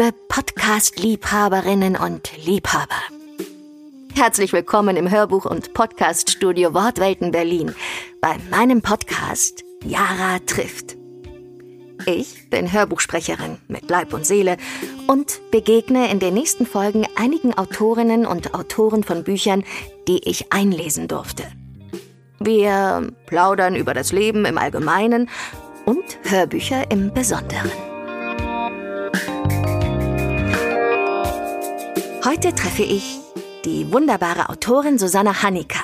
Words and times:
liebe 0.00 0.14
Podcast-Liebhaberinnen 0.28 1.94
und 1.94 2.30
Liebhaber. 2.46 2.96
Herzlich 4.14 4.54
willkommen 4.54 4.96
im 4.96 5.10
Hörbuch- 5.10 5.44
und 5.44 5.74
Podcaststudio 5.74 6.72
Wortwelten 6.72 7.32
Berlin 7.32 7.74
bei 8.22 8.36
meinem 8.50 8.80
Podcast 8.80 9.62
Yara 9.84 10.38
trifft. 10.46 10.96
Ich 12.06 12.48
bin 12.48 12.72
Hörbuchsprecherin 12.72 13.58
mit 13.68 13.90
Leib 13.90 14.14
und 14.14 14.24
Seele 14.24 14.56
und 15.06 15.38
begegne 15.50 16.10
in 16.10 16.18
den 16.18 16.32
nächsten 16.32 16.64
Folgen 16.64 17.06
einigen 17.16 17.52
Autorinnen 17.58 18.24
und 18.24 18.54
Autoren 18.54 19.04
von 19.04 19.22
Büchern, 19.22 19.64
die 20.08 20.26
ich 20.26 20.50
einlesen 20.50 21.08
durfte. 21.08 21.44
Wir 22.38 23.12
plaudern 23.26 23.76
über 23.76 23.92
das 23.92 24.12
Leben 24.12 24.46
im 24.46 24.56
Allgemeinen 24.56 25.28
und 25.84 26.18
Hörbücher 26.22 26.90
im 26.90 27.12
Besonderen. 27.12 27.89
Heute 32.30 32.54
treffe 32.54 32.84
ich 32.84 33.18
die 33.64 33.90
wunderbare 33.90 34.50
Autorin 34.50 35.00
Susanna 35.00 35.42
Hanika, 35.42 35.82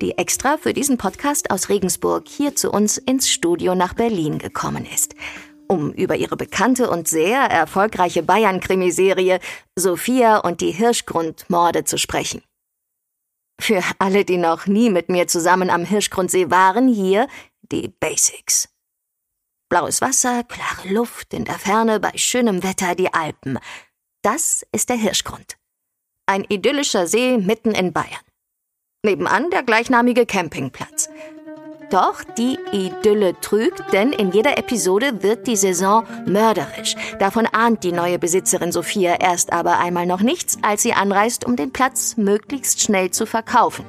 die 0.00 0.18
extra 0.18 0.56
für 0.56 0.72
diesen 0.72 0.98
Podcast 0.98 1.52
aus 1.52 1.68
Regensburg 1.68 2.26
hier 2.26 2.56
zu 2.56 2.72
uns 2.72 2.98
ins 2.98 3.30
Studio 3.30 3.76
nach 3.76 3.94
Berlin 3.94 4.40
gekommen 4.40 4.84
ist, 4.84 5.14
um 5.68 5.92
über 5.92 6.16
ihre 6.16 6.36
bekannte 6.36 6.90
und 6.90 7.06
sehr 7.06 7.42
erfolgreiche 7.42 8.24
Bayern-Krimiserie 8.24 9.38
Sophia 9.76 10.38
und 10.38 10.60
die 10.60 10.72
Hirschgrundmorde 10.72 11.84
zu 11.84 11.98
sprechen. 11.98 12.42
Für 13.60 13.80
alle, 14.00 14.24
die 14.24 14.38
noch 14.38 14.66
nie 14.66 14.90
mit 14.90 15.08
mir 15.08 15.28
zusammen 15.28 15.70
am 15.70 15.84
Hirschgrundsee 15.84 16.50
waren, 16.50 16.88
hier 16.88 17.28
die 17.62 17.94
Basics. 18.00 18.70
Blaues 19.68 20.00
Wasser, 20.00 20.42
klare 20.42 20.88
Luft, 20.92 21.32
in 21.32 21.44
der 21.44 21.60
Ferne 21.60 22.00
bei 22.00 22.10
schönem 22.16 22.64
Wetter 22.64 22.96
die 22.96 23.14
Alpen. 23.14 23.60
Das 24.22 24.66
ist 24.72 24.88
der 24.88 24.96
Hirschgrund. 24.96 25.59
Ein 26.30 26.44
idyllischer 26.48 27.08
See 27.08 27.38
mitten 27.38 27.72
in 27.72 27.92
Bayern. 27.92 28.22
Nebenan 29.04 29.50
der 29.50 29.64
gleichnamige 29.64 30.26
Campingplatz. 30.26 31.08
Doch 31.90 32.22
die 32.22 32.56
Idylle 32.70 33.34
trügt, 33.40 33.82
denn 33.92 34.12
in 34.12 34.30
jeder 34.30 34.56
Episode 34.56 35.24
wird 35.24 35.48
die 35.48 35.56
Saison 35.56 36.04
mörderisch. 36.26 36.94
Davon 37.18 37.48
ahnt 37.50 37.82
die 37.82 37.90
neue 37.90 38.20
Besitzerin 38.20 38.70
Sophia 38.70 39.16
erst 39.18 39.52
aber 39.52 39.80
einmal 39.80 40.06
noch 40.06 40.20
nichts, 40.20 40.56
als 40.62 40.82
sie 40.82 40.92
anreist, 40.92 41.44
um 41.44 41.56
den 41.56 41.72
Platz 41.72 42.16
möglichst 42.16 42.80
schnell 42.80 43.10
zu 43.10 43.26
verkaufen. 43.26 43.84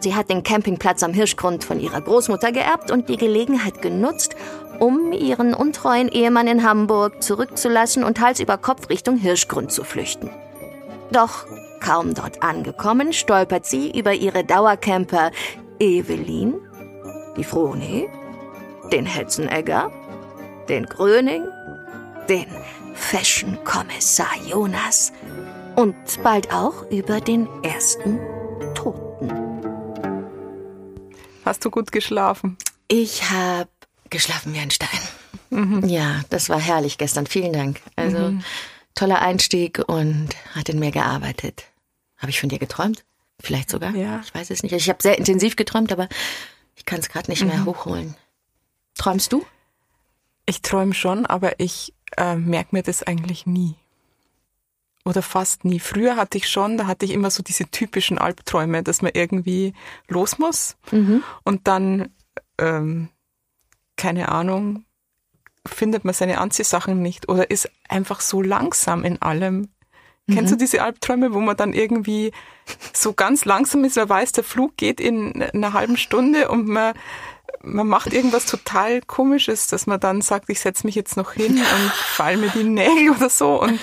Sie 0.00 0.16
hat 0.16 0.30
den 0.30 0.42
Campingplatz 0.42 1.04
am 1.04 1.14
Hirschgrund 1.14 1.62
von 1.62 1.78
ihrer 1.78 2.00
Großmutter 2.00 2.50
geerbt 2.50 2.90
und 2.90 3.08
die 3.08 3.16
Gelegenheit 3.16 3.80
genutzt, 3.80 4.34
um 4.80 5.12
ihren 5.12 5.54
untreuen 5.54 6.08
Ehemann 6.08 6.48
in 6.48 6.68
Hamburg 6.68 7.22
zurückzulassen 7.22 8.02
und 8.02 8.20
Hals 8.20 8.40
über 8.40 8.58
Kopf 8.58 8.88
Richtung 8.88 9.18
Hirschgrund 9.18 9.70
zu 9.70 9.84
flüchten. 9.84 10.30
Doch 11.10 11.46
kaum 11.80 12.14
dort 12.14 12.42
angekommen, 12.42 13.12
stolpert 13.12 13.66
sie 13.66 13.96
über 13.96 14.14
ihre 14.14 14.44
Dauercamper 14.44 15.30
Evelyn, 15.78 16.54
die 17.36 17.44
Froni, 17.44 18.08
den 18.92 19.06
Hetzenegger, 19.06 19.90
den 20.68 20.86
Gröning, 20.86 21.44
den 22.28 22.46
Fashion-Kommissar 22.94 24.36
Jonas 24.46 25.12
und 25.76 25.94
bald 26.22 26.52
auch 26.52 26.88
über 26.90 27.20
den 27.20 27.48
ersten 27.62 28.18
Toten. 28.74 29.32
Hast 31.44 31.64
du 31.64 31.70
gut 31.70 31.92
geschlafen? 31.92 32.56
Ich 32.88 33.30
habe 33.30 33.68
geschlafen 34.08 34.54
wie 34.54 34.60
ein 34.60 34.70
Stein. 34.70 34.88
Mhm. 35.50 35.84
Ja, 35.86 36.22
das 36.30 36.48
war 36.48 36.58
herrlich 36.60 36.98
gestern. 36.98 37.26
Vielen 37.26 37.52
Dank. 37.52 37.80
Also 37.96 38.18
mhm. 38.18 38.44
Toller 38.94 39.20
Einstieg 39.20 39.80
und 39.86 40.28
hat 40.54 40.68
in 40.68 40.78
mir 40.78 40.90
gearbeitet. 40.90 41.64
Habe 42.16 42.30
ich 42.30 42.40
von 42.40 42.48
dir 42.48 42.58
geträumt? 42.58 43.04
Vielleicht 43.40 43.70
sogar? 43.70 43.94
Ja. 43.94 44.20
Ich 44.24 44.34
weiß 44.34 44.50
es 44.50 44.62
nicht. 44.62 44.72
Ich 44.72 44.88
habe 44.88 45.02
sehr 45.02 45.18
intensiv 45.18 45.56
geträumt, 45.56 45.92
aber 45.92 46.08
ich 46.76 46.84
kann 46.84 47.00
es 47.00 47.08
gerade 47.08 47.30
nicht 47.30 47.42
mhm. 47.42 47.48
mehr 47.48 47.64
hochholen. 47.64 48.14
Träumst 48.96 49.32
du? 49.32 49.44
Ich 50.46 50.62
träume 50.62 50.94
schon, 50.94 51.26
aber 51.26 51.58
ich 51.58 51.94
äh, 52.16 52.36
merke 52.36 52.76
mir 52.76 52.82
das 52.82 53.02
eigentlich 53.02 53.46
nie. 53.46 53.74
Oder 55.04 55.20
fast 55.20 55.64
nie. 55.64 55.80
Früher 55.80 56.16
hatte 56.16 56.38
ich 56.38 56.48
schon, 56.48 56.78
da 56.78 56.86
hatte 56.86 57.04
ich 57.04 57.10
immer 57.10 57.30
so 57.30 57.42
diese 57.42 57.66
typischen 57.66 58.18
Albträume, 58.18 58.82
dass 58.82 59.02
man 59.02 59.12
irgendwie 59.14 59.74
los 60.08 60.38
muss 60.38 60.76
mhm. 60.90 61.22
und 61.42 61.66
dann, 61.66 62.08
ähm, 62.58 63.10
keine 63.96 64.30
Ahnung, 64.30 64.84
findet 65.66 66.04
man 66.04 66.14
seine 66.14 66.38
Anziehsachen 66.38 67.00
nicht 67.00 67.28
oder 67.28 67.50
ist 67.50 67.70
einfach 67.88 68.20
so 68.20 68.42
langsam 68.42 69.04
in 69.04 69.20
allem. 69.22 69.68
Mhm. 70.26 70.34
Kennst 70.34 70.52
du 70.52 70.56
mhm. 70.56 70.60
diese 70.60 70.82
Albträume, 70.82 71.34
wo 71.34 71.40
man 71.40 71.56
dann 71.56 71.72
irgendwie 71.72 72.32
so 72.92 73.12
ganz 73.12 73.44
langsam 73.44 73.84
ist, 73.84 73.96
man 73.96 74.08
weiß, 74.08 74.32
der 74.32 74.44
Flug 74.44 74.76
geht 74.76 75.00
in 75.00 75.42
einer 75.42 75.72
halben 75.72 75.96
Stunde 75.96 76.48
und 76.48 76.66
man, 76.66 76.94
man 77.62 77.86
macht 77.86 78.12
irgendwas 78.12 78.46
total 78.46 79.00
komisches, 79.02 79.66
dass 79.66 79.86
man 79.86 80.00
dann 80.00 80.22
sagt, 80.22 80.48
ich 80.48 80.60
setze 80.60 80.86
mich 80.86 80.94
jetzt 80.94 81.16
noch 81.16 81.32
hin 81.32 81.56
und 81.56 81.92
fall 81.92 82.36
mir 82.36 82.48
die 82.50 82.64
Nägel 82.64 83.10
oder 83.10 83.30
so 83.30 83.60
und, 83.60 83.80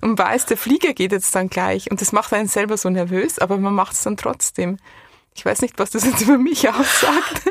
und 0.00 0.18
weiß, 0.18 0.46
der 0.46 0.56
Flieger 0.56 0.94
geht 0.94 1.12
jetzt 1.12 1.34
dann 1.34 1.48
gleich. 1.48 1.90
Und 1.90 2.00
das 2.00 2.12
macht 2.12 2.32
einen 2.32 2.48
selber 2.48 2.76
so 2.76 2.90
nervös, 2.90 3.38
aber 3.38 3.56
man 3.58 3.74
macht 3.74 3.94
es 3.94 4.02
dann 4.02 4.16
trotzdem. 4.16 4.78
Ich 5.34 5.44
weiß 5.44 5.62
nicht, 5.62 5.78
was 5.78 5.90
das 5.90 6.04
jetzt 6.04 6.22
über 6.22 6.38
mich 6.38 6.68
aussagt. 6.68 7.42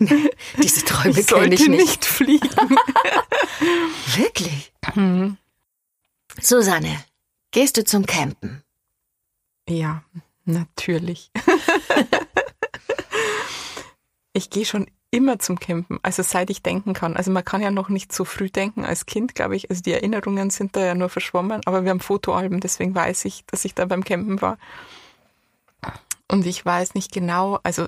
Diese 0.62 0.84
Träume 0.84 1.22
kenne 1.22 1.54
ich 1.54 1.68
nicht. 1.68 1.70
nicht 1.70 2.04
fliegen. 2.04 2.48
Wirklich? 4.16 4.72
Mhm. 4.94 5.36
Susanne, 6.40 7.04
Gehst 7.56 7.78
du 7.78 7.84
zum 7.84 8.04
Campen? 8.04 8.62
Ja, 9.66 10.02
natürlich. 10.44 11.30
ich 14.34 14.50
gehe 14.50 14.66
schon 14.66 14.86
immer 15.10 15.38
zum 15.38 15.58
Campen, 15.58 15.98
also 16.02 16.22
seit 16.22 16.50
ich 16.50 16.62
denken 16.62 16.92
kann. 16.92 17.16
Also 17.16 17.30
man 17.30 17.46
kann 17.46 17.62
ja 17.62 17.70
noch 17.70 17.88
nicht 17.88 18.12
so 18.12 18.26
früh 18.26 18.50
denken 18.50 18.84
als 18.84 19.06
Kind, 19.06 19.34
glaube 19.34 19.56
ich. 19.56 19.70
Also 19.70 19.80
die 19.80 19.92
Erinnerungen 19.92 20.50
sind 20.50 20.76
da 20.76 20.84
ja 20.84 20.94
nur 20.94 21.08
verschwommen, 21.08 21.62
aber 21.64 21.84
wir 21.84 21.92
haben 21.92 22.00
Fotoalben, 22.00 22.60
deswegen 22.60 22.94
weiß 22.94 23.24
ich, 23.24 23.46
dass 23.46 23.64
ich 23.64 23.74
da 23.74 23.86
beim 23.86 24.04
Campen 24.04 24.42
war. 24.42 24.58
Und 26.30 26.46
ich 26.46 26.64
weiß 26.64 26.94
nicht 26.94 27.12
genau, 27.12 27.58
also 27.62 27.84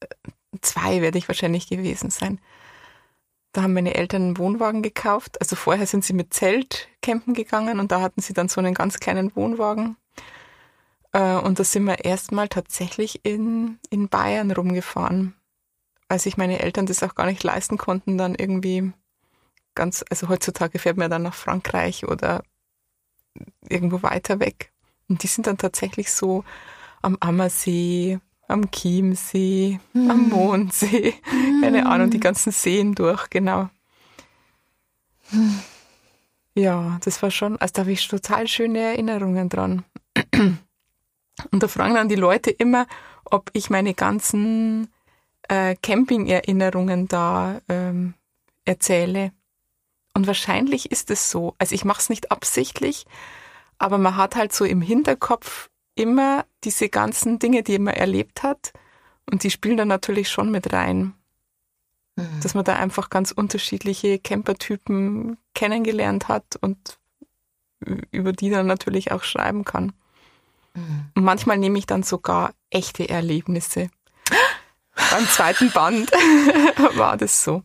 äh, 0.00 0.06
zwei 0.60 1.00
werde 1.00 1.18
ich 1.18 1.28
wahrscheinlich 1.28 1.68
gewesen 1.68 2.10
sein. 2.10 2.40
Da 3.52 3.62
haben 3.62 3.74
meine 3.74 3.94
Eltern 3.94 4.22
einen 4.22 4.38
Wohnwagen 4.38 4.82
gekauft. 4.82 5.40
Also 5.40 5.54
vorher 5.54 5.86
sind 5.86 6.04
sie 6.04 6.12
mit 6.12 6.34
Zelt 6.34 6.88
campen 7.02 7.34
gegangen 7.34 7.78
und 7.78 7.92
da 7.92 8.00
hatten 8.00 8.20
sie 8.20 8.32
dann 8.32 8.48
so 8.48 8.60
einen 8.60 8.74
ganz 8.74 8.98
kleinen 8.98 9.34
Wohnwagen. 9.36 9.96
Äh, 11.12 11.36
und 11.36 11.58
da 11.58 11.64
sind 11.64 11.84
wir 11.84 12.04
erstmal 12.04 12.48
tatsächlich 12.48 13.24
in, 13.24 13.78
in 13.90 14.08
Bayern 14.08 14.50
rumgefahren, 14.50 15.34
weil 16.08 16.18
sich 16.18 16.36
meine 16.36 16.58
Eltern 16.58 16.86
das 16.86 17.02
auch 17.04 17.14
gar 17.14 17.26
nicht 17.26 17.44
leisten 17.44 17.78
konnten, 17.78 18.18
dann 18.18 18.34
irgendwie 18.34 18.92
ganz, 19.76 20.04
also 20.10 20.28
heutzutage 20.28 20.78
fährt 20.78 20.96
man 20.96 21.10
dann 21.10 21.22
nach 21.22 21.34
Frankreich 21.34 22.06
oder 22.06 22.42
irgendwo 23.68 24.02
weiter 24.02 24.40
weg. 24.40 24.72
Und 25.08 25.22
die 25.22 25.28
sind 25.28 25.46
dann 25.46 25.58
tatsächlich 25.58 26.12
so 26.12 26.44
am 27.04 27.16
Ammersee, 27.20 28.18
am 28.48 28.70
Chiemsee, 28.70 29.78
mhm. 29.92 30.10
am 30.10 30.28
Mondsee, 30.28 31.14
mhm. 31.32 31.62
keine 31.62 31.86
Ahnung, 31.86 32.10
die 32.10 32.20
ganzen 32.20 32.52
Seen 32.52 32.94
durch, 32.94 33.30
genau. 33.30 33.68
Mhm. 35.30 35.60
Ja, 36.54 36.98
das 37.04 37.22
war 37.22 37.30
schon, 37.30 37.58
also 37.58 37.72
da 37.72 37.80
habe 37.82 37.92
ich 37.92 38.06
total 38.06 38.46
schöne 38.46 38.78
Erinnerungen 38.78 39.48
dran. 39.48 39.84
Und 41.50 41.62
da 41.62 41.68
fragen 41.68 41.94
dann 41.94 42.08
die 42.08 42.14
Leute 42.14 42.50
immer, 42.50 42.86
ob 43.24 43.50
ich 43.54 43.70
meine 43.70 43.94
ganzen 43.94 44.88
äh, 45.48 45.74
Camping-Erinnerungen 45.82 47.08
da 47.08 47.60
ähm, 47.68 48.14
erzähle. 48.64 49.32
Und 50.14 50.28
wahrscheinlich 50.28 50.92
ist 50.92 51.10
es 51.10 51.30
so. 51.30 51.54
Also 51.58 51.74
ich 51.74 51.84
mache 51.84 52.00
es 52.00 52.08
nicht 52.08 52.30
absichtlich, 52.30 53.04
aber 53.78 53.98
man 53.98 54.16
hat 54.16 54.36
halt 54.36 54.52
so 54.52 54.64
im 54.64 54.80
Hinterkopf 54.80 55.70
immer 55.94 56.44
diese 56.64 56.88
ganzen 56.88 57.38
Dinge, 57.38 57.62
die 57.62 57.78
man 57.78 57.94
erlebt 57.94 58.42
hat. 58.42 58.72
Und 59.30 59.42
die 59.42 59.50
spielen 59.50 59.76
dann 59.76 59.88
natürlich 59.88 60.28
schon 60.28 60.50
mit 60.50 60.72
rein. 60.72 61.14
Mhm. 62.16 62.40
Dass 62.42 62.54
man 62.54 62.64
da 62.64 62.76
einfach 62.76 63.10
ganz 63.10 63.32
unterschiedliche 63.32 64.18
Campertypen 64.18 65.38
kennengelernt 65.54 66.28
hat 66.28 66.56
und 66.60 66.98
über 68.10 68.32
die 68.32 68.50
dann 68.50 68.66
natürlich 68.66 69.12
auch 69.12 69.24
schreiben 69.24 69.64
kann. 69.64 69.92
Mhm. 70.74 71.10
Und 71.14 71.24
manchmal 71.24 71.58
nehme 71.58 71.78
ich 71.78 71.86
dann 71.86 72.02
sogar 72.02 72.54
echte 72.70 73.08
Erlebnisse. 73.08 73.90
Beim 75.10 75.26
zweiten 75.28 75.70
Band 75.70 76.10
war 76.94 77.16
das 77.16 77.42
so. 77.42 77.62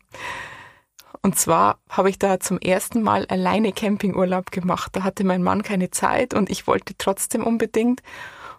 Und 1.21 1.37
zwar 1.37 1.79
habe 1.89 2.09
ich 2.09 2.17
da 2.17 2.39
zum 2.39 2.59
ersten 2.59 3.01
Mal 3.01 3.25
alleine 3.25 3.73
Campingurlaub 3.73 4.51
gemacht. 4.51 4.95
Da 4.95 5.03
hatte 5.03 5.23
mein 5.23 5.43
Mann 5.43 5.63
keine 5.63 5.91
Zeit 5.91 6.33
und 6.33 6.49
ich 6.49 6.65
wollte 6.65 6.93
trotzdem 6.97 7.43
unbedingt. 7.45 8.01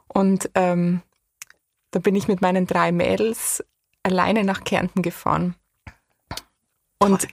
Und 0.08 0.50
ähm, 0.54 1.02
da 1.90 2.00
bin 2.00 2.14
ich 2.14 2.28
mit 2.28 2.42
meinen 2.42 2.66
drei 2.66 2.92
Mädels 2.92 3.64
alleine 4.02 4.44
nach 4.44 4.64
Kärnten 4.64 5.02
gefahren. 5.02 5.54
Und 6.98 7.26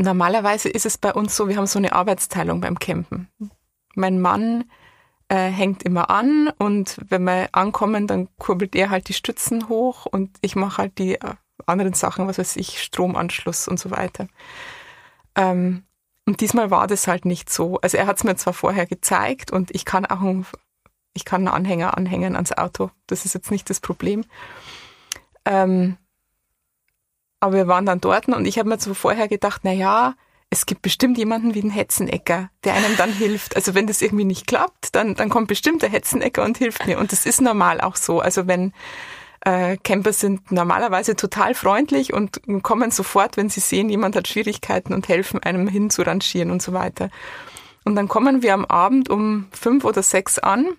Normalerweise 0.00 0.70
ist 0.70 0.86
es 0.86 0.96
bei 0.96 1.12
uns 1.12 1.36
so, 1.36 1.48
wir 1.48 1.56
haben 1.56 1.66
so 1.66 1.78
eine 1.78 1.92
Arbeitsteilung 1.92 2.62
beim 2.62 2.78
Campen. 2.78 3.28
Mein 3.94 4.18
Mann 4.18 4.64
äh, 5.28 5.50
hängt 5.50 5.82
immer 5.82 6.08
an 6.08 6.50
und 6.58 6.96
wenn 7.06 7.24
wir 7.24 7.50
ankommen, 7.52 8.06
dann 8.06 8.28
kurbelt 8.38 8.74
er 8.74 8.88
halt 8.88 9.08
die 9.10 9.12
Stützen 9.12 9.68
hoch 9.68 10.06
und 10.06 10.30
ich 10.40 10.56
mache 10.56 10.78
halt 10.78 10.98
die 10.98 11.16
äh, 11.16 11.34
anderen 11.66 11.94
Sachen, 11.94 12.26
was 12.26 12.38
weiß 12.38 12.56
ich, 12.56 12.82
Stromanschluss 12.82 13.68
und 13.68 13.78
so 13.78 13.90
weiter. 13.90 14.26
Ähm, 15.34 15.84
und 16.26 16.40
diesmal 16.40 16.70
war 16.70 16.86
das 16.86 17.06
halt 17.06 17.24
nicht 17.24 17.50
so. 17.50 17.78
Also 17.80 17.96
er 17.96 18.06
hat 18.06 18.18
es 18.18 18.24
mir 18.24 18.36
zwar 18.36 18.52
vorher 18.52 18.86
gezeigt 18.86 19.50
und 19.50 19.74
ich 19.74 19.84
kann 19.84 20.06
auch 20.06 20.20
einen, 20.20 20.46
ich 21.14 21.24
kann 21.24 21.40
einen 21.40 21.54
Anhänger 21.54 21.96
anhängen 21.96 22.36
ans 22.36 22.52
Auto. 22.52 22.90
Das 23.06 23.24
ist 23.24 23.34
jetzt 23.34 23.50
nicht 23.50 23.68
das 23.68 23.80
Problem. 23.80 24.24
Ähm, 25.44 25.96
aber 27.40 27.54
wir 27.54 27.68
waren 27.68 27.86
dann 27.86 28.00
dort 28.00 28.28
und 28.28 28.44
ich 28.44 28.58
habe 28.58 28.68
mir 28.68 28.78
so 28.78 28.92
vorher 28.94 29.26
gedacht, 29.26 29.62
na 29.64 29.72
ja, 29.72 30.14
es 30.50 30.66
gibt 30.66 30.82
bestimmt 30.82 31.16
jemanden 31.16 31.54
wie 31.54 31.62
den 31.62 31.70
Hetzenecker, 31.70 32.50
der 32.64 32.74
einem 32.74 32.96
dann 32.96 33.12
hilft. 33.12 33.56
Also 33.56 33.74
wenn 33.74 33.86
das 33.86 34.02
irgendwie 34.02 34.24
nicht 34.24 34.46
klappt, 34.46 34.94
dann, 34.94 35.14
dann 35.14 35.30
kommt 35.30 35.48
bestimmt 35.48 35.82
der 35.82 35.88
Hetzenecker 35.88 36.44
und 36.44 36.58
hilft 36.58 36.86
mir. 36.86 36.98
Und 36.98 37.12
das 37.12 37.24
ist 37.24 37.40
normal 37.40 37.80
auch 37.80 37.96
so. 37.96 38.20
Also 38.20 38.46
wenn 38.46 38.72
äh, 39.42 39.76
Camper 39.78 40.12
sind 40.12 40.52
normalerweise 40.52 41.16
total 41.16 41.54
freundlich 41.54 42.12
und 42.12 42.40
kommen 42.62 42.90
sofort, 42.90 43.36
wenn 43.36 43.48
sie 43.48 43.60
sehen, 43.60 43.88
jemand 43.88 44.16
hat 44.16 44.28
Schwierigkeiten 44.28 44.92
und 44.92 45.08
helfen 45.08 45.42
einem 45.42 45.68
hinzurangieren 45.68 46.50
und 46.50 46.62
so 46.62 46.72
weiter. 46.72 47.10
Und 47.84 47.96
dann 47.96 48.08
kommen 48.08 48.42
wir 48.42 48.54
am 48.54 48.64
Abend 48.66 49.08
um 49.08 49.48
fünf 49.52 49.84
oder 49.84 50.02
sechs 50.02 50.38
an 50.38 50.76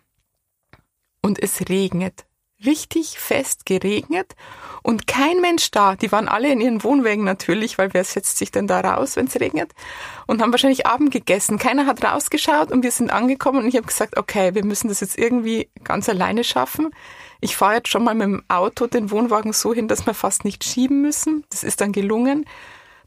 und 1.21 1.41
es 1.41 1.67
regnet 1.69 2.25
richtig 2.65 3.17
fest 3.17 3.65
geregnet 3.65 4.35
und 4.83 5.07
kein 5.07 5.41
Mensch 5.41 5.71
da. 5.71 5.95
Die 5.95 6.11
waren 6.11 6.27
alle 6.27 6.51
in 6.51 6.61
ihren 6.61 6.83
Wohnwägen 6.83 7.23
natürlich, 7.23 7.77
weil 7.77 7.93
wer 7.93 8.03
setzt 8.03 8.37
sich 8.37 8.51
denn 8.51 8.67
da 8.67 8.81
raus, 8.81 9.15
wenn 9.15 9.27
es 9.27 9.39
regnet? 9.39 9.71
Und 10.27 10.41
haben 10.41 10.51
wahrscheinlich 10.51 10.85
Abend 10.85 11.11
gegessen. 11.11 11.57
Keiner 11.57 11.85
hat 11.85 12.03
rausgeschaut 12.03 12.71
und 12.71 12.83
wir 12.83 12.91
sind 12.91 13.11
angekommen 13.11 13.59
und 13.59 13.67
ich 13.67 13.75
habe 13.75 13.87
gesagt, 13.87 14.17
okay, 14.17 14.53
wir 14.53 14.63
müssen 14.63 14.89
das 14.89 14.99
jetzt 14.99 15.17
irgendwie 15.17 15.69
ganz 15.83 16.07
alleine 16.07 16.43
schaffen. 16.43 16.91
Ich 17.41 17.55
fahre 17.57 17.75
jetzt 17.75 17.89
schon 17.89 18.03
mal 18.03 18.13
mit 18.13 18.23
dem 18.23 18.43
Auto 18.47 18.87
den 18.87 19.11
Wohnwagen 19.11 19.51
so 19.51 19.73
hin, 19.73 19.87
dass 19.87 20.05
wir 20.05 20.13
fast 20.13 20.45
nicht 20.45 20.63
schieben 20.63 21.01
müssen. 21.01 21.43
Das 21.49 21.63
ist 21.63 21.81
dann 21.81 21.91
gelungen. 21.91 22.45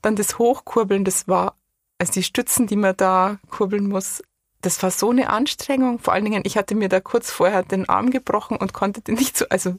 Dann 0.02 0.16
das 0.16 0.38
Hochkurbeln, 0.38 1.04
das 1.04 1.28
war, 1.28 1.56
also 1.98 2.12
die 2.12 2.24
Stützen, 2.24 2.66
die 2.66 2.76
man 2.76 2.96
da 2.96 3.38
kurbeln 3.50 3.88
muss, 3.88 4.22
das 4.60 4.82
war 4.82 4.90
so 4.90 5.10
eine 5.10 5.30
Anstrengung. 5.30 5.98
Vor 5.98 6.12
allen 6.12 6.24
Dingen, 6.24 6.42
ich 6.44 6.56
hatte 6.56 6.74
mir 6.74 6.88
da 6.88 7.00
kurz 7.00 7.30
vorher 7.30 7.62
den 7.62 7.88
Arm 7.88 8.10
gebrochen 8.10 8.56
und 8.56 8.72
konnte 8.72 9.00
den 9.00 9.14
nicht 9.14 9.36
so, 9.36 9.46
also 9.50 9.76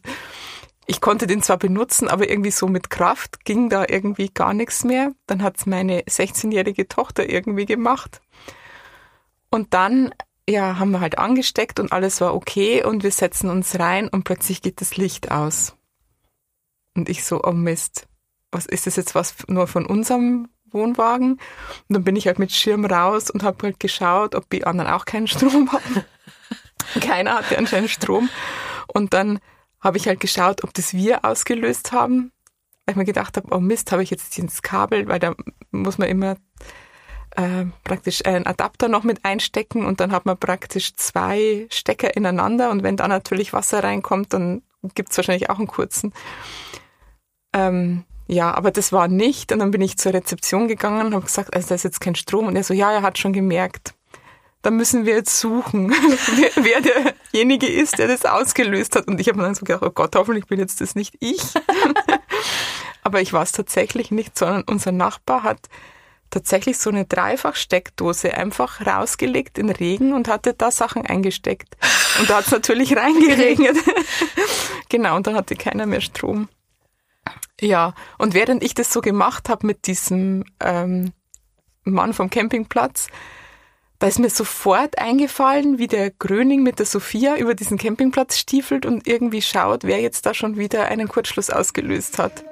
ich 0.88 1.02
konnte 1.02 1.26
den 1.26 1.42
zwar 1.42 1.58
benutzen, 1.58 2.08
aber 2.08 2.30
irgendwie 2.30 2.52
so 2.52 2.68
mit 2.68 2.90
Kraft 2.90 3.44
ging 3.44 3.70
da 3.70 3.86
irgendwie 3.88 4.30
gar 4.30 4.54
nichts 4.54 4.84
mehr. 4.84 5.14
Dann 5.26 5.42
hat's 5.42 5.66
meine 5.66 6.02
16-jährige 6.04 6.88
Tochter 6.88 7.28
irgendwie 7.28 7.66
gemacht. 7.66 8.22
Und 9.50 9.74
dann, 9.74 10.14
ja, 10.48 10.78
haben 10.78 10.92
wir 10.92 11.00
halt 11.00 11.18
angesteckt 11.18 11.80
und 11.80 11.92
alles 11.92 12.22
war 12.22 12.36
okay 12.36 12.84
und 12.84 13.04
wir 13.04 13.12
setzen 13.12 13.50
uns 13.50 13.80
rein 13.80 14.08
und 14.08 14.24
plötzlich 14.24 14.62
geht 14.62 14.82
das 14.82 14.98
Licht 14.98 15.32
aus. 15.32 15.76
Und 16.96 17.10
ich 17.10 17.24
so, 17.24 17.42
oh 17.44 17.52
Mist, 17.52 18.08
was 18.52 18.66
ist 18.66 18.88
das 18.88 18.96
jetzt 18.96 19.16
was 19.16 19.36
nur 19.48 19.68
von 19.68 19.86
unserem 19.86 20.48
Wohnwagen. 20.72 21.34
Und 21.34 21.42
dann 21.90 22.04
bin 22.04 22.16
ich 22.16 22.28
halt 22.28 22.40
mit 22.40 22.52
Schirm 22.52 22.86
raus 22.86 23.30
und 23.30 23.44
habe 23.44 23.58
halt 23.64 23.80
geschaut, 23.80 24.36
ob 24.36 24.50
die 24.50 24.66
anderen 24.66 24.92
auch 24.92 25.06
keinen 25.06 25.28
Strom 25.28 25.72
hatten. 25.72 26.04
Keiner 27.02 27.36
hatte 27.36 27.58
anscheinend 27.58 27.90
Strom. 27.90 28.30
Und 28.88 29.14
dann 29.14 29.40
habe 29.80 29.98
ich 29.98 30.08
halt 30.08 30.20
geschaut, 30.20 30.64
ob 30.64 30.74
das 30.74 30.94
wir 30.94 31.26
ausgelöst 31.26 31.92
haben. 31.92 32.32
Weil 32.86 32.94
ich 32.94 32.98
mir 32.98 33.06
gedacht 33.06 33.36
habe, 33.38 33.48
oh 33.52 33.60
Mist, 33.60 33.92
habe 33.92 34.04
ich 34.04 34.12
jetzt 34.12 34.38
ins 34.38 34.62
Kabel, 34.62 35.08
weil 35.08 35.20
da 35.20 35.34
muss 35.72 35.98
man 35.98 36.08
immer 36.08 36.38
äh, 37.36 37.66
praktisch 37.84 38.26
einen 38.26 38.46
Adapter 38.46 38.88
noch 38.88 39.04
mit 39.04 39.24
einstecken 39.26 39.86
und 39.86 40.00
dann 40.00 40.12
hat 40.12 40.26
man 40.26 40.38
praktisch 40.38 40.94
zwei 40.96 41.68
Stecker 41.70 42.16
ineinander 42.16 42.72
und 42.72 42.84
wenn 42.84 42.98
da 42.98 43.08
natürlich 43.08 43.54
Wasser 43.54 43.84
reinkommt, 43.84 44.34
dann 44.34 44.62
gibt 44.94 45.12
es 45.12 45.18
wahrscheinlich 45.18 45.50
auch 45.50 45.58
einen 45.58 45.68
kurzen. 45.68 46.14
Ähm, 47.54 48.04
ja, 48.28 48.54
aber 48.54 48.72
das 48.72 48.92
war 48.92 49.08
nicht. 49.08 49.52
Und 49.52 49.60
dann 49.60 49.72
bin 49.72 49.82
ich 49.82 49.98
zur 49.98 50.14
Rezeption 50.14 50.68
gegangen 50.68 51.08
und 51.08 51.14
habe 51.14 51.26
gesagt, 51.26 51.56
also 51.56 51.70
da 51.70 51.76
ist 51.76 51.84
jetzt 51.84 52.02
kein 52.02 52.16
Strom. 52.16 52.48
Und 52.48 52.56
er 52.56 52.64
so, 52.64 52.74
ja, 52.74 52.92
er 52.92 53.02
hat 53.02 53.18
schon 53.18 53.34
gemerkt. 53.34 53.94
Da 54.62 54.72
müssen 54.72 55.06
wir 55.06 55.14
jetzt 55.16 55.40
suchen, 55.40 55.92
wer, 56.36 56.64
wer 56.64 56.82
derjenige 56.82 57.68
ist, 57.68 58.00
der 58.00 58.08
das 58.08 58.26
ausgelöst 58.26 58.96
hat. 58.96 59.08
Und 59.08 59.20
ich 59.20 59.28
habe 59.28 59.38
mir 59.38 59.44
dann 59.44 59.56
so 59.56 59.64
gedacht, 59.64 59.84
oh 59.84 59.92
Gott, 59.92 60.16
hoffentlich 60.16 60.48
bin 60.48 60.60
jetzt 60.60 60.82
das 60.82 60.96
nicht 60.96 61.16
ich. 61.20 61.42
aber 63.04 63.22
ich 63.22 63.32
war 63.32 63.44
es 63.44 63.52
tatsächlich 63.52 64.10
nicht, 64.10 64.38
sondern 64.38 64.64
unser 64.64 64.92
Nachbar 64.92 65.44
hat 65.44 65.70
tatsächlich 66.30 66.78
so 66.78 66.90
eine 66.90 67.06
Dreifachsteckdose 67.06 68.34
einfach 68.34 68.86
rausgelegt 68.86 69.58
in 69.58 69.70
Regen 69.70 70.14
und 70.14 70.28
hatte 70.28 70.54
da 70.54 70.72
Sachen 70.72 71.06
eingesteckt. 71.06 71.78
Und 72.20 72.30
da 72.30 72.38
hat 72.38 72.46
es 72.46 72.52
natürlich 72.52 72.96
reingeregnet. 72.98 73.78
genau, 74.90 75.16
und 75.16 75.28
dann 75.28 75.36
hatte 75.36 75.56
keiner 75.56 75.86
mehr 75.86 76.02
Strom. 76.02 76.50
Ja, 77.62 77.94
und 78.18 78.34
während 78.34 78.64
ich 78.64 78.74
das 78.74 78.92
so 78.92 79.02
gemacht 79.02 79.50
habe 79.50 79.66
mit 79.66 79.88
diesem 79.88 80.44
ähm, 80.60 81.14
Mann 81.84 82.14
vom 82.14 82.30
Campingplatz, 82.30 83.08
da 84.00 84.08
ist 84.08 84.20
mir 84.20 84.30
sofort 84.30 85.00
eingefallen, 85.00 85.78
wie 85.78 85.88
der 85.88 86.12
Gröning 86.12 86.64
mit 86.64 86.80
der 86.80 86.86
Sophia 86.86 87.38
über 87.38 87.56
diesen 87.56 87.78
Campingplatz 87.78 88.38
stiefelt 88.38 88.86
und 88.86 89.08
irgendwie 89.08 89.42
schaut, 89.42 89.86
wer 89.86 90.02
jetzt 90.02 90.26
da 90.26 90.34
schon 90.34 90.58
wieder 90.58 90.86
einen 90.86 91.08
Kurzschluss 91.08 91.50
ausgelöst 91.50 92.20
hat. 92.20 92.44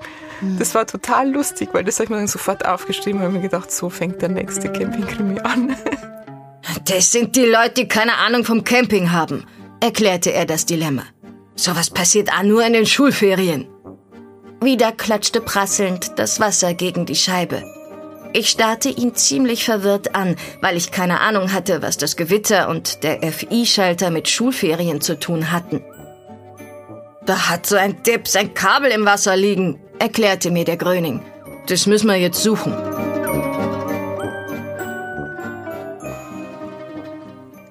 Das 0.60 0.76
war 0.76 0.86
total 0.86 1.32
lustig, 1.32 1.70
weil 1.74 1.84
das 1.84 1.96
habe 1.96 2.06
ich 2.06 2.10
mir 2.10 2.18
dann 2.18 2.28
sofort 2.28 2.66
aufgeschrieben 2.66 3.22
und 3.22 3.34
mir 3.34 3.42
gedacht, 3.42 3.72
so 3.72 3.90
fängt 3.90 4.22
der 4.22 4.30
nächste 4.30 4.72
Campingkrimi 4.72 5.40
an. 5.40 5.76
Das 6.86 7.12
sind 7.12 7.36
die 7.36 7.46
Leute, 7.46 7.74
die 7.76 7.88
keine 7.88 8.18
Ahnung 8.18 8.44
vom 8.44 8.64
Camping 8.64 9.12
haben, 9.12 9.46
erklärte 9.80 10.32
er 10.32 10.46
das 10.46 10.66
Dilemma. 10.66 11.04
Sowas 11.56 11.90
passiert 11.90 12.32
auch 12.32 12.44
nur 12.44 12.66
in 12.66 12.74
den 12.74 12.86
Schulferien. 12.86 13.68
Wieder 14.62 14.92
klatschte 14.92 15.42
prasselnd 15.42 16.18
das 16.18 16.40
Wasser 16.40 16.74
gegen 16.74 17.06
die 17.06 17.16
Scheibe. 17.16 17.64
Ich 18.32 18.50
starrte 18.50 18.90
ihn 18.90 19.14
ziemlich 19.14 19.64
verwirrt 19.64 20.16
an, 20.16 20.36
weil 20.62 20.76
ich 20.76 20.92
keine 20.92 21.20
Ahnung 21.20 21.54
hatte, 21.54 21.82
was 21.82 21.98
das 21.98 22.16
Gewitter 22.16 22.68
und 22.70 23.04
der 23.04 23.22
FI-Schalter 23.22 24.10
mit 24.10 24.28
Schulferien 24.28 25.02
zu 25.02 25.20
tun 25.20 25.52
hatten. 25.52 25.84
Da 27.26 27.50
hat 27.50 27.66
so 27.66 27.76
ein 27.76 28.02
Depp 28.04 28.28
sein 28.28 28.54
Kabel 28.54 28.92
im 28.92 29.06
Wasser 29.06 29.36
liegen, 29.36 29.80
erklärte 30.04 30.52
mir 30.52 30.66
der 30.66 30.76
Gröning. 30.76 31.22
Das 31.68 31.86
müssen 31.86 32.08
wir 32.08 32.18
jetzt 32.18 32.44
suchen. 32.44 32.74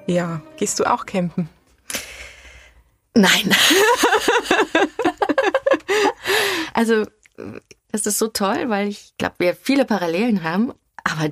Ja, 0.07 0.41
gehst 0.57 0.81
du 0.81 0.85
auch 0.91 1.05
campen? 1.07 1.49
Nein. 3.15 3.55
Also, 6.75 7.05
das 7.93 8.07
ist 8.07 8.19
so 8.19 8.29
toll, 8.29 8.71
weil 8.71 8.89
ich 8.89 9.13
glaube, 9.19 9.35
wir 9.39 9.55
viele 9.55 9.85
Parallelen 9.85 10.43
haben, 10.43 10.73
aber 11.05 11.29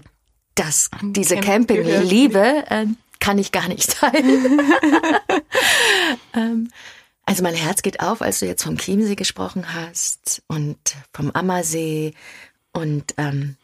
das, 0.54 0.90
diese 1.02 1.36
Camping-Liebe 1.36 2.64
äh, 2.68 2.86
kann 3.20 3.38
ich 3.38 3.50
gar 3.50 3.66
nicht 3.66 3.98
teilen. 3.98 4.60
ähm, 6.34 6.70
also 7.26 7.42
mein 7.42 7.54
Herz 7.54 7.82
geht 7.82 8.00
auf, 8.00 8.22
als 8.22 8.40
du 8.40 8.46
jetzt 8.46 8.62
vom 8.62 8.76
Chiemsee 8.76 9.14
gesprochen 9.14 9.74
hast 9.74 10.42
und 10.48 10.78
vom 11.12 11.30
Ammersee 11.30 12.14
und 12.72 13.14
ähm, 13.16 13.56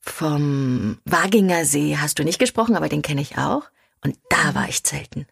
vom 0.00 0.98
Waginger 1.04 1.64
See 1.64 1.96
hast 1.98 2.18
du 2.18 2.24
nicht 2.24 2.38
gesprochen, 2.38 2.76
aber 2.76 2.88
den 2.88 3.02
kenne 3.02 3.20
ich 3.20 3.38
auch. 3.38 3.64
Und 4.02 4.16
da 4.28 4.54
war 4.54 4.68
ich 4.68 4.82
zelten. 4.82 5.26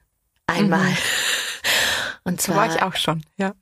Einmal. 0.47 0.91
Mhm. 0.91 0.97
Und 2.25 2.41
zwar. 2.43 2.57
Da 2.57 2.61
war 2.61 2.77
ich 2.77 2.83
auch 2.83 2.97
schon, 2.97 3.25
ja. 3.39 3.55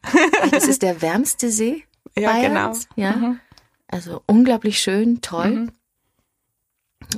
das 0.50 0.66
ist 0.66 0.82
der 0.82 1.00
wärmste 1.00 1.52
See 1.52 1.84
ja, 2.16 2.32
Bayerns. 2.32 2.88
Genau. 2.96 3.08
Ja. 3.08 3.16
Mhm. 3.16 3.40
Also 3.86 4.22
unglaublich 4.26 4.80
schön, 4.80 5.20
toll. 5.20 5.50
Mhm. 5.50 5.72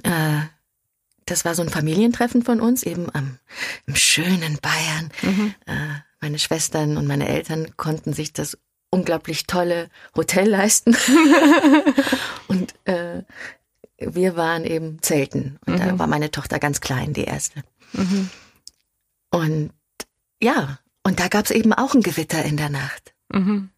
Äh, 0.02 0.42
das 1.24 1.44
war 1.44 1.54
so 1.54 1.62
ein 1.62 1.70
Familientreffen 1.70 2.42
von 2.42 2.60
uns, 2.60 2.82
eben 2.82 3.08
am 3.14 3.38
im 3.86 3.96
schönen 3.96 4.58
Bayern. 4.60 5.10
Mhm. 5.22 5.54
Äh, 5.66 6.00
meine 6.20 6.38
Schwestern 6.38 6.96
und 6.96 7.06
meine 7.06 7.28
Eltern 7.28 7.76
konnten 7.76 8.12
sich 8.12 8.32
das 8.32 8.58
unglaublich 8.90 9.46
tolle 9.46 9.88
Hotel 10.16 10.48
leisten. 10.48 10.96
und 12.48 12.74
äh, 12.86 13.22
wir 13.98 14.36
waren 14.36 14.64
eben 14.64 15.02
Zelten. 15.02 15.58
Und 15.66 15.74
mhm. 15.74 15.78
da 15.78 15.98
war 15.98 16.06
meine 16.06 16.30
Tochter 16.30 16.58
ganz 16.58 16.80
klein, 16.80 17.12
die 17.12 17.24
erste. 17.24 17.62
Mhm. 17.92 18.30
Und 19.30 19.70
ja, 20.40 20.78
und 21.02 21.20
da 21.20 21.28
gab 21.28 21.44
es 21.44 21.50
eben 21.50 21.72
auch 21.72 21.94
ein 21.94 22.02
Gewitter 22.02 22.44
in 22.44 22.56
der 22.56 22.70
Nacht. 22.70 23.14
Mhm. 23.32 23.70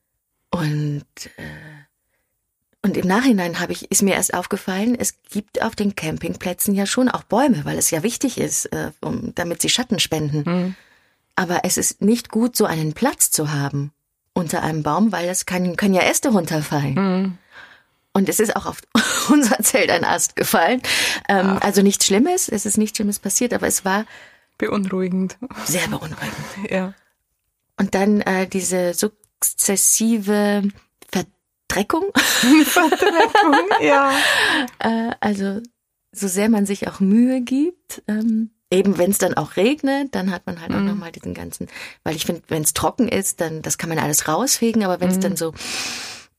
Und, 0.51 1.05
äh, 1.37 2.83
und 2.83 2.97
im 2.97 3.07
Nachhinein 3.07 3.61
habe 3.61 3.73
ich, 3.73 3.91
ist 3.91 4.03
mir 4.03 4.15
erst 4.15 4.35
aufgefallen, 4.35 4.97
es 4.99 5.23
gibt 5.23 5.63
auf 5.63 5.77
den 5.77 5.95
Campingplätzen 5.95 6.75
ja 6.75 6.87
schon 6.87 7.09
auch 7.09 7.23
Bäume, 7.25 7.65
weil 7.65 7.79
es 7.79 7.91
ja 7.91 8.03
wichtig 8.03 8.39
ist, 8.39 8.67
äh, 8.67 8.91
um, 9.01 9.35
damit 9.35 9.63
sie 9.63 9.69
Schatten 9.69 9.99
spenden. 9.99 10.75
Aber 11.41 11.61
es 11.65 11.79
ist 11.79 12.03
nicht 12.03 12.29
gut, 12.29 12.55
so 12.55 12.67
einen 12.67 12.93
Platz 12.93 13.31
zu 13.31 13.51
haben 13.51 13.93
unter 14.35 14.63
einem 14.63 14.83
Baum, 14.83 15.11
weil 15.11 15.27
es 15.27 15.47
kann, 15.47 15.75
können 15.75 15.95
ja 15.95 16.03
Äste 16.03 16.29
runterfallen. 16.29 16.95
Mhm. 16.95 17.39
Und 18.13 18.29
es 18.29 18.41
ist 18.41 18.55
auch 18.57 18.67
auf 18.67 18.83
unser 19.31 19.59
Zelt 19.61 19.89
ein 19.89 20.05
Ast 20.05 20.37
gefallen. 20.37 20.83
Ähm, 21.31 21.59
also 21.63 21.81
nichts 21.81 22.05
Schlimmes, 22.05 22.51
es 22.51 22.67
ist 22.67 22.77
nichts 22.77 22.99
Schlimmes 22.99 23.21
passiert, 23.21 23.55
aber 23.55 23.67
es 23.67 23.87
war 23.87 24.05
beunruhigend. 24.59 25.39
Sehr 25.65 25.89
beunruhigend. 25.89 26.21
Ja. 26.69 26.93
Und 27.79 27.95
dann 27.95 28.21
äh, 28.21 28.47
diese 28.47 28.93
sukzessive 28.93 30.65
Verdreckung. 31.11 32.05
Verdreckung, 32.67 33.57
ja. 33.81 34.13
Äh, 34.79 35.13
also 35.21 35.63
so 36.13 36.29
sehr 36.29 36.51
man 36.51 36.67
sich 36.67 36.87
auch 36.87 37.01
Mühe 37.01 37.41
gibt, 37.41 38.03
ähm, 38.09 38.51
eben 38.71 38.99
wenn 38.99 39.11
es 39.11 39.19
dann 39.19 39.35
auch 39.35 39.57
regnet, 39.57 40.15
dann 40.15 40.31
hat 40.31 40.47
man 40.47 40.61
halt 40.61 40.73
auch 40.73 40.79
Mhm. 40.81 40.87
nochmal 40.87 41.13
diesen 41.13 41.35
ganzen, 41.35 41.67
weil 42.05 42.15
ich 42.17 42.25
finde, 42.27 42.43
wenn 42.49 42.63
es 42.63 42.73
trocken 42.73 43.09
ist, 43.09 43.41
dann 43.41 43.63
das 43.63 43.79
kann 43.79 43.89
man 43.89 43.99
alles 43.99 44.29
rausfegen, 44.29 44.85
aber 44.85 45.01
wenn 45.01 45.11
es 45.11 45.17
Mhm. 45.17 45.21
dann 45.23 45.37
so 45.37 45.53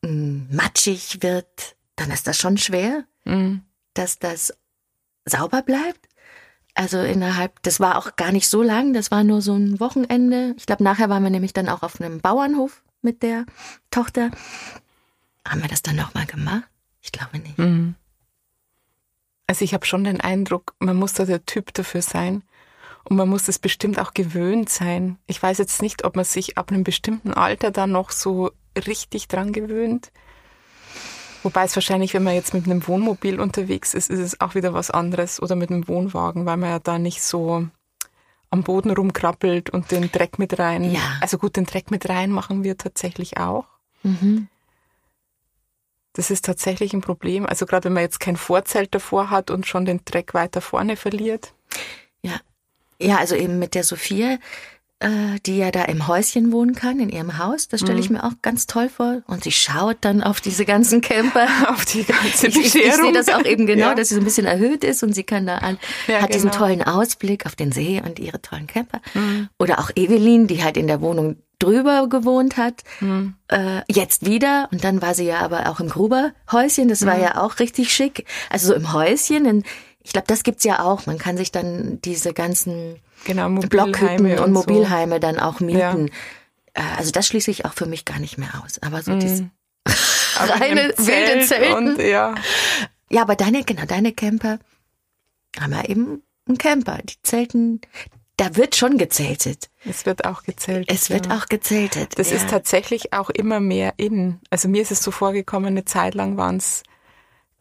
mh, 0.04 0.46
matschig 0.56 1.22
wird, 1.22 1.76
dann 1.96 2.10
ist 2.12 2.26
das 2.28 2.38
schon 2.38 2.58
schwer, 2.58 3.04
Mhm. 3.26 3.62
dass 3.94 4.18
das 4.20 4.54
sauber 5.26 5.62
bleibt. 5.62 6.08
Also 6.74 7.00
innerhalb, 7.02 7.62
das 7.64 7.80
war 7.82 7.98
auch 7.98 8.16
gar 8.16 8.32
nicht 8.32 8.48
so 8.48 8.64
lang, 8.64 8.94
das 8.94 9.12
war 9.12 9.24
nur 9.26 9.42
so 9.42 9.54
ein 9.56 9.80
Wochenende. 9.82 10.56
Ich 10.58 10.66
glaube, 10.66 10.84
nachher 10.86 11.10
waren 11.10 11.22
wir 11.24 11.30
nämlich 11.30 11.52
dann 11.54 11.68
auch 11.68 11.84
auf 11.84 12.00
einem 12.00 12.22
Bauernhof 12.22 12.82
mit 13.02 13.22
der 13.24 13.46
Tochter. 13.92 14.32
Haben 15.46 15.62
wir 15.62 15.68
das 15.70 15.82
dann 15.82 15.98
nochmal 15.98 16.26
gemacht? 16.26 16.64
Ich 17.02 17.12
glaube 17.12 17.40
nicht. 17.40 17.58
Mhm. 17.58 17.96
Also 19.52 19.66
ich 19.66 19.74
habe 19.74 19.86
schon 19.86 20.06
den 20.06 20.22
Eindruck, 20.22 20.76
man 20.80 20.96
muss 20.96 21.12
da 21.12 21.26
der 21.26 21.46
Typ 21.46 21.74
dafür 21.74 22.02
sein 22.02 22.42
und 23.04 23.18
man 23.18 23.28
muss 23.28 23.48
das 23.48 23.60
bestimmt 23.60 24.00
auch 24.00 24.14
gewöhnt 24.14 24.70
sein. 24.70 25.18
Ich 25.28 25.44
weiß 25.44 25.58
jetzt 25.58 25.82
nicht, 25.82 26.06
ob 26.06 26.16
man 26.16 26.24
sich 26.24 26.58
ab 26.58 26.72
einem 26.72 26.86
bestimmten 26.86 27.34
Alter 27.34 27.70
da 27.70 27.86
noch 27.86 28.12
so 28.12 28.52
richtig 28.88 29.28
dran 29.28 29.52
gewöhnt. 29.52 30.14
Wobei 31.44 31.66
es 31.66 31.76
wahrscheinlich, 31.76 32.14
wenn 32.14 32.24
man 32.24 32.34
jetzt 32.34 32.54
mit 32.54 32.64
einem 32.64 32.88
Wohnmobil 32.88 33.42
unterwegs 33.42 33.94
ist, 33.94 34.10
ist 34.10 34.20
es 34.20 34.40
auch 34.40 34.56
wieder 34.56 34.74
was 34.74 34.90
anderes 34.90 35.42
oder 35.42 35.58
mit 35.58 35.70
einem 35.70 35.86
Wohnwagen, 35.90 36.46
weil 36.46 36.56
man 36.56 36.70
ja 36.70 36.80
da 36.80 36.98
nicht 36.98 37.22
so 37.22 37.68
am 38.52 38.64
Boden 38.64 38.92
rumkrabbelt 38.92 39.70
und 39.70 39.92
den 39.92 40.14
Dreck 40.14 40.40
mit 40.40 40.60
rein. 40.60 40.94
Ja. 40.94 41.02
Also 41.20 41.38
gut, 41.38 41.58
den 41.58 41.66
Dreck 41.66 41.92
mit 41.92 42.08
rein 42.08 42.32
machen 42.32 42.64
wir 42.64 42.78
tatsächlich 42.78 43.38
auch. 43.38 43.66
Mhm. 44.04 44.48
Das 46.14 46.30
ist 46.30 46.46
tatsächlich 46.46 46.94
ein 46.94 47.02
Problem. 47.02 47.46
Also 47.46 47.66
gerade 47.66 47.86
wenn 47.86 47.94
man 47.94 48.04
jetzt 48.04 48.20
kein 48.20 48.36
Vorzelt 48.36 48.94
davor 48.94 49.30
hat 49.30 49.50
und 49.50 49.66
schon 49.66 49.86
den 49.86 50.02
Dreck 50.04 50.34
weiter 50.34 50.62
vorne 50.62 50.96
verliert. 50.96 51.54
Ja. 52.22 52.40
Ja, 53.00 53.18
also 53.18 53.36
eben 53.36 53.58
mit 53.58 53.74
der 53.74 53.84
Sophia, 53.84 54.38
die 55.46 55.58
ja 55.58 55.72
da 55.72 55.84
im 55.86 56.08
Häuschen 56.08 56.52
wohnen 56.52 56.76
kann, 56.76 57.00
in 57.00 57.10
ihrem 57.10 57.38
Haus. 57.40 57.68
Das 57.68 57.80
stelle 57.82 58.00
ich 58.00 58.10
Mhm. 58.10 58.18
mir 58.18 58.24
auch 58.24 58.34
ganz 58.42 58.68
toll 58.68 58.88
vor. 58.90 59.22
Und 59.28 59.44
sie 59.44 59.52
schaut 59.52 59.98
dann 60.02 60.22
auf 60.22 60.42
diese 60.42 60.64
ganzen 60.66 61.02
Camper. 61.02 61.48
Auf 61.70 61.86
die 61.86 62.04
ganze 62.04 62.48
Ich, 62.48 62.56
ich, 62.58 62.66
ich 62.68 62.74
Bescherung. 62.74 63.04
sehe 63.06 63.14
das 63.14 63.30
auch 63.30 63.44
eben 63.46 63.66
genau, 63.66 63.88
Ja. 63.90 63.96
dass 63.96 64.10
sie 64.10 64.16
so 64.16 64.22
ein 64.22 64.26
bisschen 64.26 64.46
erhöht 64.46 64.84
ist 64.84 65.02
und 65.04 65.14
sie 65.14 65.24
kann 65.24 65.48
da 65.48 65.56
an, 65.58 65.78
Ja, 66.08 66.22
hat 66.22 66.34
diesen 66.34 66.52
genau. 66.52 66.64
tollen 66.66 66.84
Ausblick 66.84 67.46
auf 67.46 67.56
den 67.56 67.72
See 67.72 68.02
und 68.06 68.20
ihre 68.20 68.42
tollen 68.42 68.68
Camper. 68.68 69.02
Mhm. 69.16 69.50
Oder 69.60 69.80
auch 69.80 69.90
Evelyn, 69.96 70.48
die 70.48 70.64
halt 70.64 70.78
in 70.78 70.86
der 70.88 71.02
Wohnung 71.02 71.38
drüber 71.60 72.08
gewohnt 72.10 72.58
hat, 72.58 72.84
Mhm. 73.00 73.36
äh, 73.48 73.82
jetzt 73.88 74.26
wieder. 74.26 74.68
Und 74.72 74.84
dann 74.84 75.02
war 75.02 75.14
sie 75.14 75.26
ja 75.26 75.40
aber 75.40 75.70
auch 75.70 75.80
im 75.80 75.90
Gruberhäuschen, 75.90 76.88
das 76.88 77.02
Mhm. 77.02 77.06
war 77.08 77.20
ja 77.20 77.42
auch 77.42 77.60
richtig 77.60 77.94
schick. 77.94 78.26
Also 78.50 78.68
so 78.68 78.74
im 78.76 78.94
Häuschen, 78.94 79.46
in, 79.46 79.64
ich 80.04 80.14
glaube, 80.14 80.28
das 80.28 80.44
gibt's 80.44 80.64
ja 80.64 80.84
auch. 80.84 81.06
Man 81.06 81.18
kann 81.18 81.38
sich 81.38 81.52
dann 81.52 82.00
diese 82.02 82.34
ganzen 82.34 83.00
Genau, 83.26 83.50
Blockhütten 83.50 84.24
Mobilheime 84.24 84.42
und 84.42 84.54
so. 84.54 84.60
Mobilheime 84.60 85.20
dann 85.20 85.40
auch 85.40 85.60
mieten. 85.60 86.10
Äh, 86.74 86.82
Also 86.98 87.12
das 87.12 87.28
schließe 87.28 87.52
ich 87.52 87.66
auch 87.66 87.74
für 87.74 87.86
mich 87.86 88.06
gar 88.06 88.20
nicht 88.20 88.38
mehr 88.38 88.62
aus. 88.64 88.80
Aber 88.82 89.02
so 89.02 89.16
dieses 89.16 89.42
Mhm. 89.42 89.52
Aber 90.40 90.56
in 90.56 90.62
reine 90.62 90.82
einem 90.82 90.98
wilde 90.98 91.06
Zelt 91.06 91.48
Zelten. 91.48 91.88
Und, 91.90 92.00
ja. 92.00 92.36
Ja, 93.10 93.22
aber 93.24 93.36
deine, 93.36 93.64
genau, 93.64 93.86
deine 93.86 94.14
Camper 94.14 94.60
haben 95.60 95.74
ja 95.74 95.84
eben 95.86 96.24
einen 96.48 96.58
Camper. 96.58 97.00
Die 97.04 97.16
zelten, 97.24 97.82
da 98.38 98.56
wird 98.56 98.76
schon 98.76 98.98
gezeltet. 98.98 99.70
Es 99.86 100.06
wird 100.06 100.26
auch 100.26 100.44
gezählt. 100.44 100.90
Es 100.90 101.10
wird 101.10 101.28
ja. 101.28 101.38
auch 101.38 101.48
gezeltet. 101.48 102.18
Das 102.18 102.30
ja. 102.30 102.38
ist 102.38 102.50
tatsächlich 102.50 103.14
auch 103.14 103.30
immer 103.30 103.60
mehr 103.60 103.94
in. 103.98 104.40
Also 104.50 104.68
mir 104.68 104.82
ist 104.82 104.92
es 104.92 105.04
so 105.04 105.12
vorgekommen, 105.12 105.68
eine 105.68 105.86
Zeit 105.86 106.16
lang 106.16 106.38
waren 106.38 106.58
es 106.58 106.84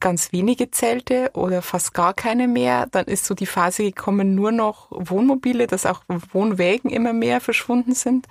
ganz 0.01 0.33
wenige 0.33 0.71
Zelte 0.71 1.31
oder 1.35 1.63
fast 1.63 1.95
gar 1.95 2.15
keine 2.15 2.49
mehr. 2.49 2.87
Dann 2.87 3.07
ist 3.07 3.27
so 3.27 3.35
die 3.35 3.47
Phase 3.47 3.85
gekommen, 3.85 4.35
nur 4.35 4.53
noch 4.53 4.89
Wohnmobile, 4.91 5.67
dass 5.67 5.87
auch 5.87 6.03
Wohnwägen 6.33 6.91
immer 6.91 7.13
mehr 7.13 7.41
verschwunden 7.41 7.95
sind. 7.95 8.27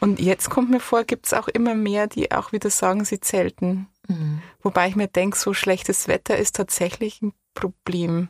Und 0.00 0.20
jetzt 0.20 0.48
kommt 0.48 0.70
mir 0.70 0.80
vor, 0.80 1.04
gibt 1.04 1.26
es 1.26 1.34
auch 1.34 1.48
immer 1.48 1.74
mehr, 1.74 2.06
die 2.06 2.30
auch 2.30 2.52
wieder 2.52 2.70
sagen, 2.70 3.04
sie 3.04 3.20
zelten. 3.20 3.88
Mhm. 4.06 4.40
Wobei 4.62 4.88
ich 4.88 4.96
mir 4.96 5.08
denke, 5.08 5.36
so 5.36 5.52
schlechtes 5.52 6.08
Wetter 6.08 6.36
ist 6.36 6.54
tatsächlich 6.54 7.20
ein 7.20 7.32
Problem. 7.54 8.28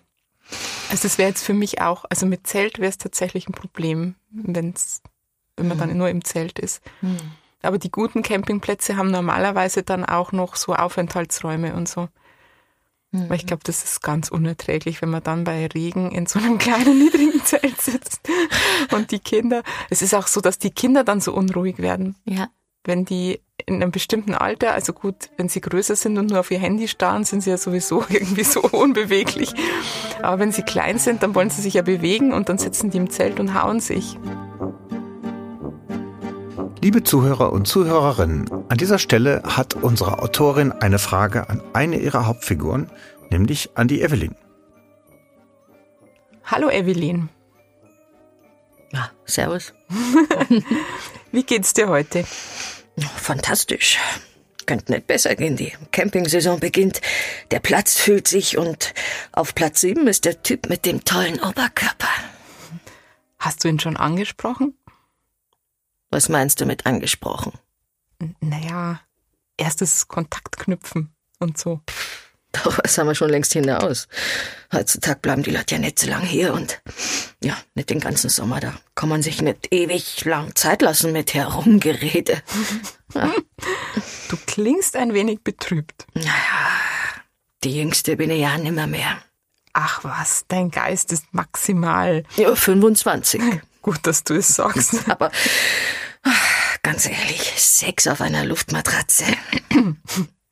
Also 0.90 1.02
das 1.02 1.18
wäre 1.18 1.28
jetzt 1.28 1.44
für 1.44 1.52
mich 1.52 1.82
auch, 1.82 2.06
also 2.08 2.24
mit 2.24 2.46
Zelt 2.46 2.78
wäre 2.78 2.88
es 2.88 2.96
tatsächlich 2.96 3.48
ein 3.48 3.52
Problem, 3.52 4.14
wenn's, 4.30 5.02
wenn 5.56 5.68
man 5.68 5.78
dann 5.78 5.96
nur 5.96 6.08
im 6.08 6.24
Zelt 6.24 6.58
ist. 6.58 6.82
Mhm. 7.02 7.18
Aber 7.60 7.78
die 7.78 7.90
guten 7.90 8.22
Campingplätze 8.22 8.96
haben 8.96 9.10
normalerweise 9.10 9.82
dann 9.82 10.04
auch 10.04 10.32
noch 10.32 10.56
so 10.56 10.74
Aufenthaltsräume 10.74 11.74
und 11.74 11.88
so. 11.88 12.08
Mhm. 13.10 13.28
Weil 13.30 13.36
ich 13.36 13.46
glaube, 13.46 13.62
das 13.64 13.84
ist 13.84 14.02
ganz 14.02 14.28
unerträglich, 14.28 15.00
wenn 15.00 15.08
man 15.10 15.22
dann 15.22 15.44
bei 15.44 15.66
Regen 15.66 16.10
in 16.10 16.26
so 16.26 16.38
einem 16.38 16.58
kleinen, 16.58 16.98
niedrigen 16.98 17.42
Zelt 17.44 17.80
sitzt. 17.80 18.20
Und 18.92 19.10
die 19.10 19.18
Kinder, 19.18 19.62
es 19.90 20.02
ist 20.02 20.14
auch 20.14 20.26
so, 20.26 20.40
dass 20.40 20.58
die 20.58 20.70
Kinder 20.70 21.04
dann 21.04 21.20
so 21.20 21.32
unruhig 21.32 21.78
werden, 21.78 22.16
Ja. 22.26 22.48
wenn 22.84 23.04
die 23.04 23.40
in 23.66 23.82
einem 23.82 23.90
bestimmten 23.90 24.34
Alter, 24.34 24.72
also 24.72 24.92
gut, 24.92 25.30
wenn 25.36 25.48
sie 25.48 25.60
größer 25.60 25.96
sind 25.96 26.16
und 26.16 26.30
nur 26.30 26.40
auf 26.40 26.50
ihr 26.50 26.58
Handy 26.60 26.86
starren, 26.86 27.24
sind 27.24 27.42
sie 27.42 27.50
ja 27.50 27.56
sowieso 27.58 28.04
irgendwie 28.08 28.44
so 28.44 28.60
unbeweglich. 28.62 29.52
Aber 30.22 30.38
wenn 30.38 30.52
sie 30.52 30.62
klein 30.62 30.98
sind, 30.98 31.22
dann 31.22 31.34
wollen 31.34 31.50
sie 31.50 31.60
sich 31.62 31.74
ja 31.74 31.82
bewegen 31.82 32.32
und 32.32 32.48
dann 32.48 32.58
sitzen 32.58 32.90
die 32.90 32.98
im 32.98 33.10
Zelt 33.10 33.40
und 33.40 33.54
hauen 33.54 33.80
sich. 33.80 34.16
Liebe 36.80 37.02
Zuhörer 37.02 37.52
und 37.52 37.66
Zuhörerinnen, 37.66 38.48
an 38.68 38.78
dieser 38.78 38.98
Stelle 38.98 39.42
hat 39.44 39.74
unsere 39.74 40.20
Autorin 40.22 40.70
eine 40.72 40.98
Frage 40.98 41.48
an 41.48 41.60
eine 41.72 41.98
ihrer 41.98 42.26
Hauptfiguren, 42.26 42.88
nämlich 43.30 43.70
an 43.74 43.88
die 43.88 44.00
Evelyn. 44.00 44.36
Hallo 46.44 46.70
Evelyn, 46.70 47.28
Ja, 48.92 49.10
servus. 49.26 49.74
wie 51.32 51.42
geht's 51.42 51.74
dir 51.74 51.88
heute? 51.88 52.24
Fantastisch. 53.16 53.98
Könnte 54.64 54.92
nicht 54.92 55.06
besser 55.06 55.34
gehen. 55.34 55.56
Die 55.56 55.72
Campingsaison 55.92 56.60
beginnt. 56.60 57.00
Der 57.50 57.58
Platz 57.58 57.96
füllt 57.96 58.28
sich 58.28 58.56
und 58.56 58.94
auf 59.32 59.54
Platz 59.54 59.80
sieben 59.80 60.06
ist 60.06 60.24
der 60.24 60.42
Typ 60.42 60.68
mit 60.68 60.86
dem 60.86 61.04
tollen 61.04 61.40
Oberkörper. 61.40 62.08
Hast 63.38 63.64
du 63.64 63.68
ihn 63.68 63.80
schon 63.80 63.96
angesprochen? 63.96 64.74
Was 66.10 66.28
meinst 66.28 66.60
du 66.60 66.66
mit 66.66 66.86
angesprochen? 66.86 67.52
N- 68.20 68.34
Naja, 68.40 69.00
erstes 69.56 70.08
Kontakt 70.08 70.56
knüpfen 70.58 71.14
und 71.38 71.58
so. 71.58 71.80
Doch, 72.52 72.78
was 72.82 72.96
haben 72.96 73.06
wir 73.08 73.14
schon 73.14 73.28
längst 73.28 73.52
hinaus. 73.52 74.08
Heutzutage 74.72 75.20
bleiben 75.20 75.42
die 75.42 75.50
Leute 75.50 75.74
ja 75.74 75.80
nicht 75.80 75.98
so 75.98 76.08
lang 76.08 76.22
hier 76.22 76.54
und 76.54 76.80
ja, 77.44 77.54
nicht 77.74 77.90
den 77.90 78.00
ganzen 78.00 78.30
Sommer. 78.30 78.58
Da 78.58 78.72
kann 78.94 79.10
man 79.10 79.22
sich 79.22 79.42
nicht 79.42 79.68
ewig 79.72 80.24
lang 80.24 80.54
Zeit 80.56 80.80
lassen 80.80 81.12
mit 81.12 81.34
Herumgerede. 81.34 82.42
Du 84.28 84.36
klingst 84.46 84.96
ein 84.96 85.14
wenig 85.14 85.42
betrübt. 85.42 86.06
Die 87.64 87.74
Jüngste 87.76 88.16
bin 88.16 88.30
ich 88.30 88.40
ja 88.42 88.58
nimmer 88.58 88.86
mehr. 88.86 89.18
Ach 89.72 90.04
was, 90.04 90.44
dein 90.48 90.70
Geist 90.70 91.12
ist 91.12 91.24
maximal. 91.32 92.24
Ja, 92.36 92.54
25. 92.54 93.40
Gut, 93.88 94.06
dass 94.06 94.22
du 94.22 94.34
es 94.34 94.48
sagst. 94.48 95.08
Aber 95.08 95.32
ganz 96.82 97.06
ehrlich, 97.06 97.40
Sex 97.56 98.06
auf 98.06 98.20
einer 98.20 98.44
Luftmatratze. 98.44 99.24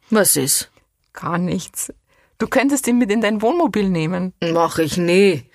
Was 0.08 0.36
ist? 0.36 0.70
Gar 1.12 1.36
nichts. 1.36 1.92
Du 2.38 2.46
könntest 2.46 2.86
ihn 2.86 2.96
mit 2.96 3.10
in 3.10 3.20
dein 3.20 3.42
Wohnmobil 3.42 3.90
nehmen. 3.90 4.32
Mach 4.40 4.78
ich 4.78 4.96
nie. 4.96 5.50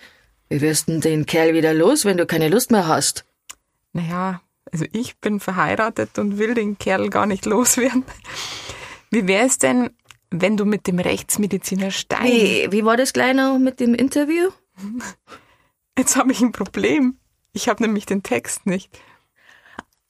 Wie 0.48 0.62
wirst 0.62 0.90
denn 0.90 1.02
den 1.02 1.26
Kerl 1.26 1.56
wieder 1.56 1.74
los, 1.74 2.06
wenn 2.06 2.18
du 2.18 2.28
keine 2.28 2.50
Lust 2.50 2.70
mehr 2.70 2.86
hast? 2.88 3.26
Naja, 3.94 4.42
also 4.72 4.86
ich 4.92 5.18
bin 5.18 5.40
verheiratet 5.40 6.20
und 6.20 6.38
will 6.38 6.54
den 6.54 6.78
Kerl 6.78 7.10
gar 7.10 7.26
nicht 7.26 7.48
loswerden. 7.48 8.06
Wie 9.10 9.26
wäre 9.26 9.48
es 9.48 9.58
denn, 9.58 9.90
wenn 10.30 10.56
du 10.56 10.66
mit 10.66 10.86
dem 10.86 11.00
Rechtsmediziner 11.00 11.90
Stein... 11.90 12.28
Wie, 12.28 12.72
wie 12.72 12.86
war 12.86 12.96
das 12.96 13.12
gleich 13.12 13.34
noch 13.34 13.58
mit 13.58 13.80
dem 13.80 13.96
Interview? 13.96 14.52
Jetzt 15.98 16.16
habe 16.16 16.32
ich 16.32 16.42
ein 16.42 16.52
Problem. 16.52 17.18
Ich 17.54 17.68
habe 17.70 17.84
nämlich 17.84 18.06
den 18.06 18.24
Text 18.24 18.66
nicht. 18.66 18.90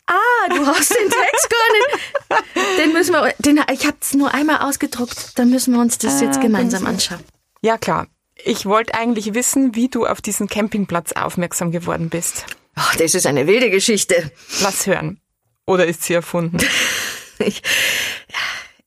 Ah, 0.07 0.49
du 0.49 0.65
hast 0.65 0.89
den 0.89 1.09
Text 1.09 1.49
gar 1.49 1.73
nicht. 1.73 2.77
Den 2.79 2.93
müssen 2.93 3.13
wir, 3.13 3.33
den, 3.39 3.63
ich 3.71 3.85
hab's 3.85 4.13
nur 4.13 4.33
einmal 4.33 4.59
ausgedruckt. 4.67 5.37
Dann 5.39 5.49
müssen 5.49 5.73
wir 5.73 5.79
uns 5.81 5.97
das 5.97 6.21
Ah, 6.21 6.25
jetzt 6.25 6.41
gemeinsam 6.41 6.83
dann- 6.85 6.95
anschauen. 6.95 7.23
Ja 7.61 7.77
klar. 7.77 8.07
Ich 8.43 8.65
wollte 8.65 8.95
eigentlich 8.95 9.33
wissen, 9.35 9.75
wie 9.75 9.87
du 9.87 10.05
auf 10.07 10.19
diesen 10.21 10.47
Campingplatz 10.47 11.11
aufmerksam 11.13 11.71
geworden 11.71 12.09
bist. 12.09 12.45
Ach, 12.75 12.95
das 12.95 13.13
ist 13.13 13.25
eine 13.27 13.45
wilde 13.47 13.69
Geschichte. 13.69 14.31
Lass 14.61 14.87
hören. 14.87 15.19
Oder 15.67 15.85
ist 15.85 16.03
sie 16.03 16.13
erfunden? 16.13 16.57
Ich, 17.39 17.63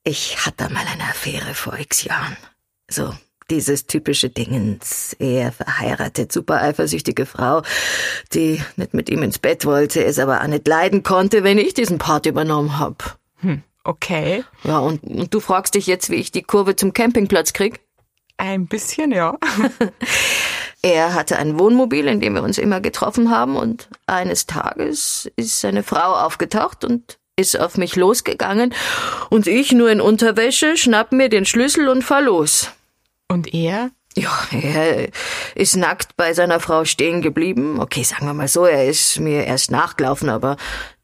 Ich 0.05 0.47
hatte 0.47 0.69
mal 0.73 0.87
eine 0.87 1.03
Affäre 1.05 1.55
vor 1.55 1.77
x 1.77 2.05
Jahren. 2.05 2.37
So, 2.89 3.13
dieses 3.51 3.87
typische 3.87 4.31
Dingens. 4.31 5.15
Er 5.19 5.53
verheiratet, 5.53 6.33
super 6.33 6.63
eifersüchtige 6.63 7.27
Frau, 7.27 7.63
die 8.33 8.63
nicht 8.77 8.95
mit 8.95 9.11
ihm 9.11 9.23
ins 9.23 9.39
Bett 9.39 9.65
wollte, 9.65 10.05
es 10.05 10.19
aber 10.19 10.41
auch 10.41 10.47
nicht 10.47 10.67
leiden 10.67 11.03
konnte, 11.03 11.45
wenn 11.45 11.59
ich 11.59 11.75
diesen 11.75 11.99
Part 11.99 12.27
übernommen 12.27 12.79
hab. 12.79 13.19
Hm, 13.41 13.63
okay. 13.85 14.45
Ja, 14.63 14.79
und, 14.79 15.03
und 15.05 15.33
du 15.33 15.41
fragst 15.41 15.75
dich 15.75 15.87
jetzt, 15.87 16.11
wie 16.11 16.17
ich 16.17 16.33
die 16.33 16.43
Kurve 16.43 16.77
zum 16.77 16.93
Campingplatz 16.93 17.53
krieg? 17.53 17.81
Ein 18.37 18.67
bisschen, 18.67 19.13
ja. 19.13 19.39
er 20.83 21.15
hatte 21.15 21.37
ein 21.39 21.59
Wohnmobil, 21.59 22.09
in 22.09 22.21
dem 22.21 22.35
wir 22.35 22.43
uns 22.43 22.59
immer 22.59 22.81
getroffen 22.81 23.31
haben, 23.31 23.57
und 23.57 23.89
eines 24.07 24.47
Tages 24.47 25.31
ist 25.37 25.61
seine 25.61 25.83
Frau 25.83 26.15
aufgetaucht 26.15 26.85
und 26.85 27.19
ist 27.37 27.59
auf 27.59 27.77
mich 27.77 27.95
losgegangen, 27.97 28.75
und 29.29 29.47
ich 29.47 29.73
nur 29.73 29.91
in 29.91 30.01
Unterwäsche, 30.01 30.77
schnapp 30.77 31.13
mir 31.13 31.29
den 31.29 31.45
Schlüssel 31.45 31.89
und 31.89 32.03
fahr 32.03 32.23
los. 32.23 32.71
Und 33.29 33.53
er? 33.55 33.91
Ja, 34.17 34.31
er 34.53 35.09
ist 35.55 35.77
nackt 35.77 36.17
bei 36.17 36.35
seiner 36.35 36.61
Frau 36.61 36.85
stehen 36.85 37.21
geblieben. 37.21 37.81
Okay, 37.81 38.05
sagen 38.05 38.27
wir 38.27 38.35
mal 38.35 38.49
so, 38.49 38.65
er 38.65 38.87
ist 38.87 39.19
mir 39.19 39.45
erst 39.45 39.71
nachgelaufen, 39.71 40.29
aber 40.29 40.57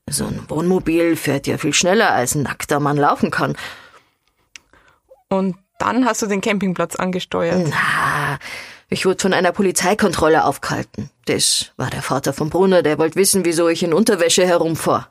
so 0.08 0.26
ein 0.26 0.44
Wohnmobil 0.48 1.16
fährt 1.16 1.46
ja 1.46 1.58
viel 1.58 1.72
schneller, 1.74 2.12
als 2.12 2.34
ein 2.34 2.42
nackter 2.42 2.78
Mann 2.78 2.96
laufen 2.96 3.30
kann. 3.30 3.56
Und 5.28 5.56
dann 5.78 6.04
hast 6.04 6.22
du 6.22 6.26
den 6.26 6.40
Campingplatz 6.40 6.96
angesteuert? 6.96 7.68
Na, 7.70 8.38
ich 8.88 9.06
wurde 9.06 9.22
von 9.22 9.32
einer 9.32 9.52
Polizeikontrolle 9.52 10.44
aufgehalten. 10.44 11.10
Das 11.26 11.72
war 11.76 11.90
der 11.90 12.02
Vater 12.02 12.32
von 12.32 12.50
Brunner, 12.50 12.82
der 12.82 12.98
wollte 12.98 13.16
wissen, 13.16 13.44
wieso 13.44 13.68
ich 13.68 13.82
in 13.82 13.94
Unterwäsche 13.94 14.46
herumfahre. 14.46 15.06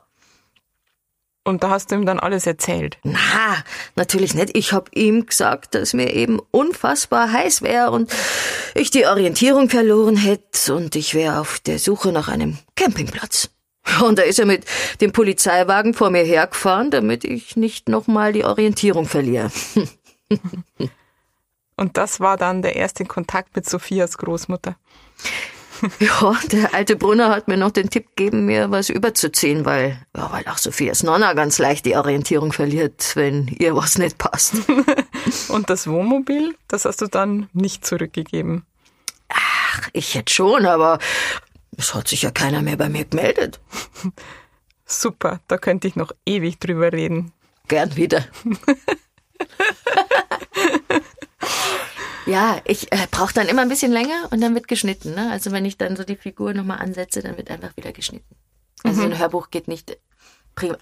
Und 1.50 1.64
da 1.64 1.70
hast 1.70 1.90
du 1.90 1.96
ihm 1.96 2.06
dann 2.06 2.20
alles 2.20 2.46
erzählt? 2.46 2.98
Na, 3.02 3.56
natürlich 3.96 4.34
nicht. 4.34 4.56
Ich 4.56 4.72
hab 4.72 4.88
ihm 4.94 5.26
gesagt, 5.26 5.74
dass 5.74 5.94
mir 5.94 6.14
eben 6.14 6.40
unfassbar 6.52 7.32
heiß 7.32 7.62
wäre 7.62 7.90
und 7.90 8.14
ich 8.74 8.92
die 8.92 9.06
Orientierung 9.06 9.68
verloren 9.68 10.16
hätte 10.16 10.76
und 10.76 10.94
ich 10.94 11.14
wäre 11.14 11.40
auf 11.40 11.58
der 11.58 11.80
Suche 11.80 12.12
nach 12.12 12.28
einem 12.28 12.58
Campingplatz. 12.76 13.50
Und 14.00 14.20
da 14.20 14.22
ist 14.22 14.38
er 14.38 14.46
mit 14.46 14.64
dem 15.00 15.10
Polizeiwagen 15.10 15.92
vor 15.92 16.10
mir 16.10 16.22
hergefahren, 16.22 16.92
damit 16.92 17.24
ich 17.24 17.56
nicht 17.56 17.88
nochmal 17.88 18.32
die 18.32 18.44
Orientierung 18.44 19.06
verliere. 19.06 19.50
und 21.76 21.96
das 21.96 22.20
war 22.20 22.36
dann 22.36 22.62
der 22.62 22.76
erste 22.76 23.04
Kontakt 23.04 23.56
mit 23.56 23.68
Sophias 23.68 24.18
Großmutter. 24.18 24.76
Ja, 25.98 26.38
der 26.50 26.74
alte 26.74 26.96
Brunner 26.96 27.30
hat 27.30 27.48
mir 27.48 27.56
noch 27.56 27.70
den 27.70 27.90
Tipp 27.90 28.16
gegeben, 28.16 28.46
mir 28.46 28.70
was 28.70 28.88
überzuziehen, 28.88 29.64
weil, 29.64 30.00
ja, 30.16 30.30
weil 30.32 30.46
auch 30.46 30.58
Sophias 30.58 31.02
Nonna 31.02 31.32
ganz 31.34 31.58
leicht 31.58 31.86
die 31.86 31.96
Orientierung 31.96 32.52
verliert, 32.52 33.12
wenn 33.14 33.48
ihr 33.58 33.74
was 33.74 33.98
nicht 33.98 34.18
passt. 34.18 34.54
Und 35.48 35.70
das 35.70 35.86
Wohnmobil, 35.86 36.54
das 36.68 36.84
hast 36.84 37.00
du 37.00 37.06
dann 37.06 37.48
nicht 37.52 37.86
zurückgegeben? 37.86 38.64
Ach, 39.28 39.88
ich 39.92 40.14
hätte 40.14 40.32
schon, 40.32 40.66
aber 40.66 40.98
es 41.76 41.94
hat 41.94 42.08
sich 42.08 42.22
ja 42.22 42.30
keiner 42.30 42.62
mehr 42.62 42.76
bei 42.76 42.88
mir 42.88 43.04
gemeldet. 43.04 43.60
Super, 44.84 45.40
da 45.46 45.56
könnte 45.56 45.86
ich 45.86 45.96
noch 45.96 46.12
ewig 46.26 46.58
drüber 46.58 46.92
reden. 46.92 47.32
Gern 47.68 47.94
wieder. 47.94 48.24
Ja, 52.26 52.60
ich 52.64 52.92
äh, 52.92 53.06
brauche 53.10 53.32
dann 53.34 53.48
immer 53.48 53.62
ein 53.62 53.68
bisschen 53.68 53.92
länger 53.92 54.28
und 54.30 54.40
dann 54.40 54.54
wird 54.54 54.68
geschnitten. 54.68 55.14
Ne? 55.14 55.30
Also 55.30 55.52
wenn 55.52 55.64
ich 55.64 55.78
dann 55.78 55.96
so 55.96 56.04
die 56.04 56.16
Figur 56.16 56.54
nochmal 56.54 56.78
ansetze, 56.78 57.22
dann 57.22 57.36
wird 57.36 57.50
einfach 57.50 57.76
wieder 57.76 57.92
geschnitten. 57.92 58.36
Also 58.84 59.02
mhm. 59.02 59.12
ein 59.12 59.18
Hörbuch 59.18 59.50
geht 59.50 59.68
nicht, 59.68 59.98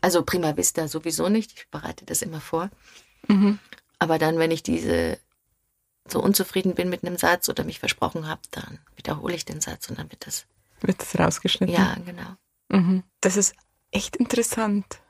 also 0.01 0.23
prima 0.23 0.57
vista 0.57 0.89
sowieso 0.89 1.29
nicht. 1.29 1.53
Ich 1.57 1.71
bereite 1.71 2.05
das 2.05 2.23
immer 2.23 2.41
vor. 2.41 2.71
Mhm. 3.29 3.59
Aber 3.99 4.19
dann, 4.19 4.39
wenn 4.39 4.51
ich 4.51 4.63
diese 4.63 5.19
so 6.07 6.23
unzufrieden 6.23 6.75
bin 6.75 6.89
mit 6.89 7.05
einem 7.05 7.19
Satz 7.19 7.49
oder 7.49 7.65
mich 7.65 7.79
versprochen 7.79 8.27
habe, 8.27 8.41
dann 8.51 8.79
wiederhole 8.97 9.35
ich 9.35 9.45
den 9.45 9.61
Satz 9.61 9.89
und 9.89 9.99
dann 9.99 10.11
wird 10.11 10.27
das 10.27 10.47
wird 10.81 11.01
das 11.01 11.19
rausgeschnitten. 11.19 11.75
Ja, 11.75 11.97
genau. 12.05 12.37
Mhm. 12.69 13.03
Das 13.21 13.37
ist 13.37 13.55
echt 13.91 14.17
interessant, 14.17 15.01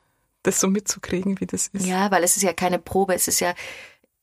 das 0.43 0.59
so 0.59 0.67
mitzukriegen, 0.67 1.39
wie 1.39 1.45
das 1.45 1.67
ist. 1.67 1.85
Ja, 1.85 2.11
weil 2.11 2.23
es 2.23 2.37
ist 2.37 2.43
ja 2.43 2.53
keine 2.53 2.79
Probe, 2.79 3.13
es 3.13 3.27
ist 3.27 3.39
ja 3.39 3.53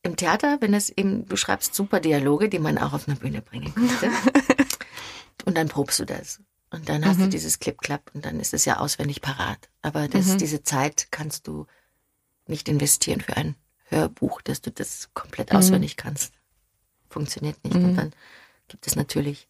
im 0.06 0.16
Theater, 0.16 0.58
wenn 0.60 0.74
es 0.74 0.90
eben, 0.90 1.26
du 1.26 1.36
schreibst 1.36 1.74
super 1.74 2.00
Dialoge, 2.00 2.48
die 2.48 2.58
man 2.58 2.78
auch 2.78 2.92
auf 2.92 3.08
einer 3.08 3.16
Bühne 3.16 3.42
bringen 3.42 3.74
könnte. 3.74 4.10
und 5.44 5.56
dann 5.56 5.68
probst 5.68 5.98
du 5.98 6.04
das. 6.04 6.40
Und 6.70 6.88
dann 6.88 7.04
hast 7.04 7.18
mhm. 7.18 7.24
du 7.24 7.28
dieses 7.30 7.58
Clip-Clap 7.58 8.10
und 8.14 8.24
dann 8.24 8.40
ist 8.40 8.54
es 8.54 8.64
ja 8.64 8.78
auswendig 8.78 9.20
parat. 9.20 9.68
Aber 9.82 10.08
das, 10.08 10.26
mhm. 10.26 10.38
diese 10.38 10.62
Zeit 10.62 11.08
kannst 11.10 11.46
du 11.46 11.66
nicht 12.46 12.68
investieren 12.68 13.20
für 13.20 13.36
ein 13.36 13.56
Hörbuch, 13.84 14.42
dass 14.42 14.60
du 14.60 14.70
das 14.70 15.10
komplett 15.14 15.52
mhm. 15.52 15.58
auswendig 15.58 15.96
kannst. 15.96 16.32
Funktioniert 17.08 17.62
nicht. 17.64 17.76
Und 17.76 17.92
mhm. 17.92 17.96
dann 17.96 18.12
gibt 18.68 18.86
es 18.86 18.96
natürlich 18.96 19.48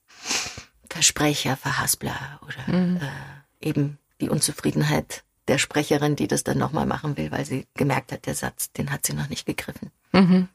Versprecher, 0.91 1.57
Verhaspler 1.57 2.41
oder 2.43 2.77
mhm. 2.77 2.97
äh, 2.97 3.69
eben 3.69 3.99
die 4.21 4.29
Unzufriedenheit 4.29 5.25
der 5.49 5.59
Sprecherin, 5.59 6.17
die 6.17 6.27
das 6.27 6.45
dann 6.45 6.59
nochmal 6.59 6.87
machen 6.87 7.17
will, 7.17 7.31
weil 7.31 7.45
sie 7.45 7.67
gemerkt 7.75 8.13
hat, 8.13 8.27
der 8.27 8.35
Satz, 8.35 8.73
den 8.73 8.91
hat 8.91 9.07
sie 9.07 9.13
noch 9.13 9.29
nicht 9.29 9.47
gegriffen. 9.47 9.91
Mhm. 10.13 10.49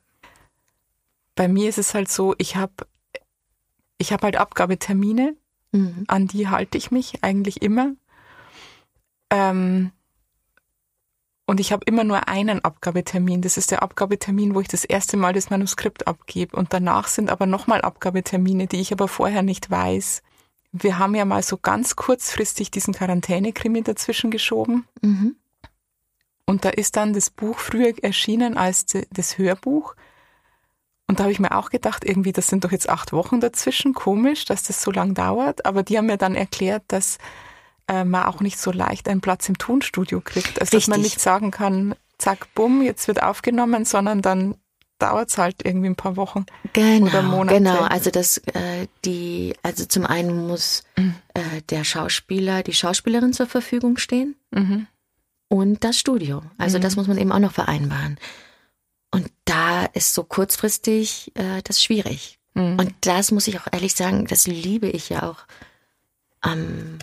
Bei 1.36 1.48
mir 1.48 1.70
ist 1.70 1.78
es 1.78 1.94
halt 1.94 2.10
so, 2.10 2.36
ich 2.38 2.56
habe 2.56 2.74
ich 3.98 4.12
hab 4.12 4.24
halt 4.24 4.36
Abgabetermine, 4.36 5.36
mhm. 5.72 6.04
an 6.08 6.28
die 6.28 6.50
halte 6.50 6.78
ich 6.78 6.92
mich 6.92 7.24
eigentlich 7.24 7.62
immer. 7.62 7.94
Ähm, 9.30 9.92
und 11.46 11.60
ich 11.60 11.72
habe 11.72 11.84
immer 11.86 12.04
nur 12.04 12.28
einen 12.28 12.64
Abgabetermin. 12.64 13.42
Das 13.42 13.58
ist 13.58 13.72
der 13.72 13.84
Abgabetermin, 13.84 14.56
wo 14.56 14.62
ich 14.62 14.68
das 14.68 14.86
erste 14.86 15.18
Mal 15.18 15.34
das 15.34 15.50
Manuskript 15.50 16.08
abgebe. 16.08 16.56
Und 16.56 16.74
danach 16.74 17.08
sind 17.08 17.30
aber 17.30 17.46
nochmal 17.46 17.82
Abgabetermine, 17.82 18.68
die 18.68 18.80
ich 18.80 18.94
aber 18.94 19.08
vorher 19.08 19.42
nicht 19.42 19.70
weiß. 19.70 20.22
Wir 20.72 21.00
haben 21.00 21.16
ja 21.16 21.26
mal 21.26 21.44
so 21.44 21.58
ganz 21.58 21.96
kurzfristig 21.96 22.72
diesen 22.72 22.94
Quarantäne-Krimi 22.94 23.84
dazwischen 23.84 24.32
geschoben. 24.32 24.88
Mhm. 25.02 25.36
Und 26.46 26.66
da 26.66 26.70
ist 26.70 26.96
dann 26.96 27.14
das 27.14 27.30
Buch 27.30 27.60
früher 27.60 27.94
erschienen 28.02 28.58
als 28.58 28.86
das 29.12 29.38
Hörbuch. 29.38 29.96
Und 31.08 31.20
da 31.20 31.24
habe 31.24 31.34
ich 31.34 31.40
mir 31.40 31.58
auch 31.58 31.70
gedacht, 31.70 32.06
irgendwie, 32.06 32.32
das 32.32 32.48
sind 32.48 32.64
doch 32.64 32.72
jetzt 32.72 32.90
acht 32.90 33.12
Wochen 33.12 33.42
dazwischen, 33.42 33.94
komisch, 33.94 34.46
dass 34.46 34.64
das 34.64 34.82
so 34.82 34.92
lang 34.92 35.14
dauert. 35.14 35.66
Aber 35.66 35.84
die 35.84 35.98
haben 35.98 36.06
mir 36.06 36.18
dann 36.18 36.36
erklärt, 36.36 36.84
dass 36.88 37.18
äh, 37.88 38.06
man 38.06 38.24
auch 38.24 38.40
nicht 38.40 38.58
so 38.58 38.72
leicht 38.72 39.10
einen 39.10 39.22
Platz 39.22 39.50
im 39.50 39.58
Tonstudio 39.58 40.22
kriegt. 40.22 40.60
Also 40.62 40.78
Richtig. 40.78 40.80
dass 40.80 40.88
man 40.88 41.02
nicht 41.02 41.20
sagen 41.20 41.52
kann, 41.52 41.96
zack, 42.18 42.54
bumm, 42.56 42.82
jetzt 42.82 43.08
wird 43.08 43.22
aufgenommen, 43.22 43.84
sondern 43.84 44.22
dann 44.22 44.56
dauert 45.02 45.30
es 45.30 45.38
halt 45.38 45.66
irgendwie 45.66 45.88
ein 45.88 45.96
paar 45.96 46.16
Wochen 46.16 46.46
genau, 46.74 47.08
oder 47.08 47.22
Monate. 47.22 47.58
Genau, 47.58 47.82
also 47.82 48.12
das 48.12 48.38
äh, 48.38 48.88
die, 49.04 49.56
also 49.64 49.86
zum 49.86 50.06
einen 50.06 50.48
muss 50.48 50.84
mhm. 50.96 51.16
äh, 51.34 51.62
der 51.70 51.84
Schauspieler, 51.84 52.64
die 52.64 52.74
Schauspielerin 52.74 53.34
zur 53.34 53.48
Verfügung 53.48 53.98
stehen 53.98 54.36
mhm. 54.52 54.88
und 55.48 55.84
das 55.84 55.98
Studio. 55.98 56.44
Also 56.58 56.78
mhm. 56.78 56.84
das 56.84 56.96
muss 56.96 57.08
man 57.08 57.18
eben 57.18 57.32
auch 57.32 57.40
noch 57.40 57.54
vereinbaren. 57.54 58.18
Und 59.10 59.28
da 59.46 59.86
ist 59.86 60.14
so 60.14 60.24
kurzfristig 60.24 61.32
äh, 61.36 61.62
das 61.64 61.84
schwierig. 61.84 62.40
Mhm. 62.54 62.78
Und 62.80 62.94
das 63.02 63.32
muss 63.32 63.48
ich 63.48 63.60
auch 63.60 63.68
ehrlich 63.72 63.96
sagen, 63.96 64.28
das 64.28 64.46
liebe 64.46 64.88
ich 64.88 65.10
ja 65.10 65.24
auch 65.24 65.46
ähm, 66.46 67.00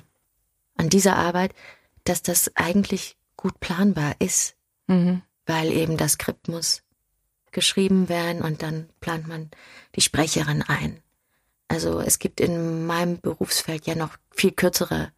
an 0.77 0.89
dieser 0.89 1.17
Arbeit, 1.17 1.53
dass 2.05 2.23
das 2.23 2.53
eigentlich 2.55 3.17
gut 3.37 3.59
planbar 3.61 4.15
ist. 4.21 4.55
Mhm. 4.87 5.23
Weil 5.47 5.73
eben 5.73 5.97
das 5.97 6.13
Skript 6.13 6.49
muss 6.49 6.83
geschrieben 7.59 8.09
werden 8.09 8.41
und 8.43 8.63
dann 8.63 8.89
plant 9.01 9.27
man 9.27 9.51
die 9.97 10.01
Sprecherin 10.01 10.63
ein. 10.63 11.03
Also 11.67 11.99
es 11.99 12.21
gibt 12.21 12.39
in 12.39 12.87
meinem 12.87 13.21
Berufsfeld 13.21 13.85
ja 13.85 13.97
noch 13.97 14.17
viel 14.31 14.53
kürzere 14.53 15.11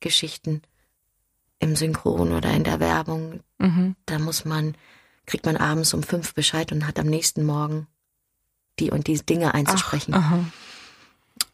Geschichten 0.00 0.62
im 1.60 1.76
Synchron 1.76 2.32
oder 2.32 2.50
in 2.50 2.64
der 2.64 2.80
Werbung. 2.80 3.44
Mhm. 3.58 3.94
Da 4.04 4.18
muss 4.18 4.44
man, 4.44 4.74
kriegt 5.26 5.46
man 5.46 5.56
abends 5.56 5.94
um 5.94 6.02
fünf 6.02 6.34
Bescheid 6.34 6.72
und 6.72 6.88
hat 6.88 6.98
am 6.98 7.06
nächsten 7.06 7.44
Morgen 7.44 7.86
die 8.80 8.90
und 8.90 9.06
die 9.06 9.24
Dinge 9.24 9.54
einzusprechen. 9.54 10.12
Ach, 10.14 10.38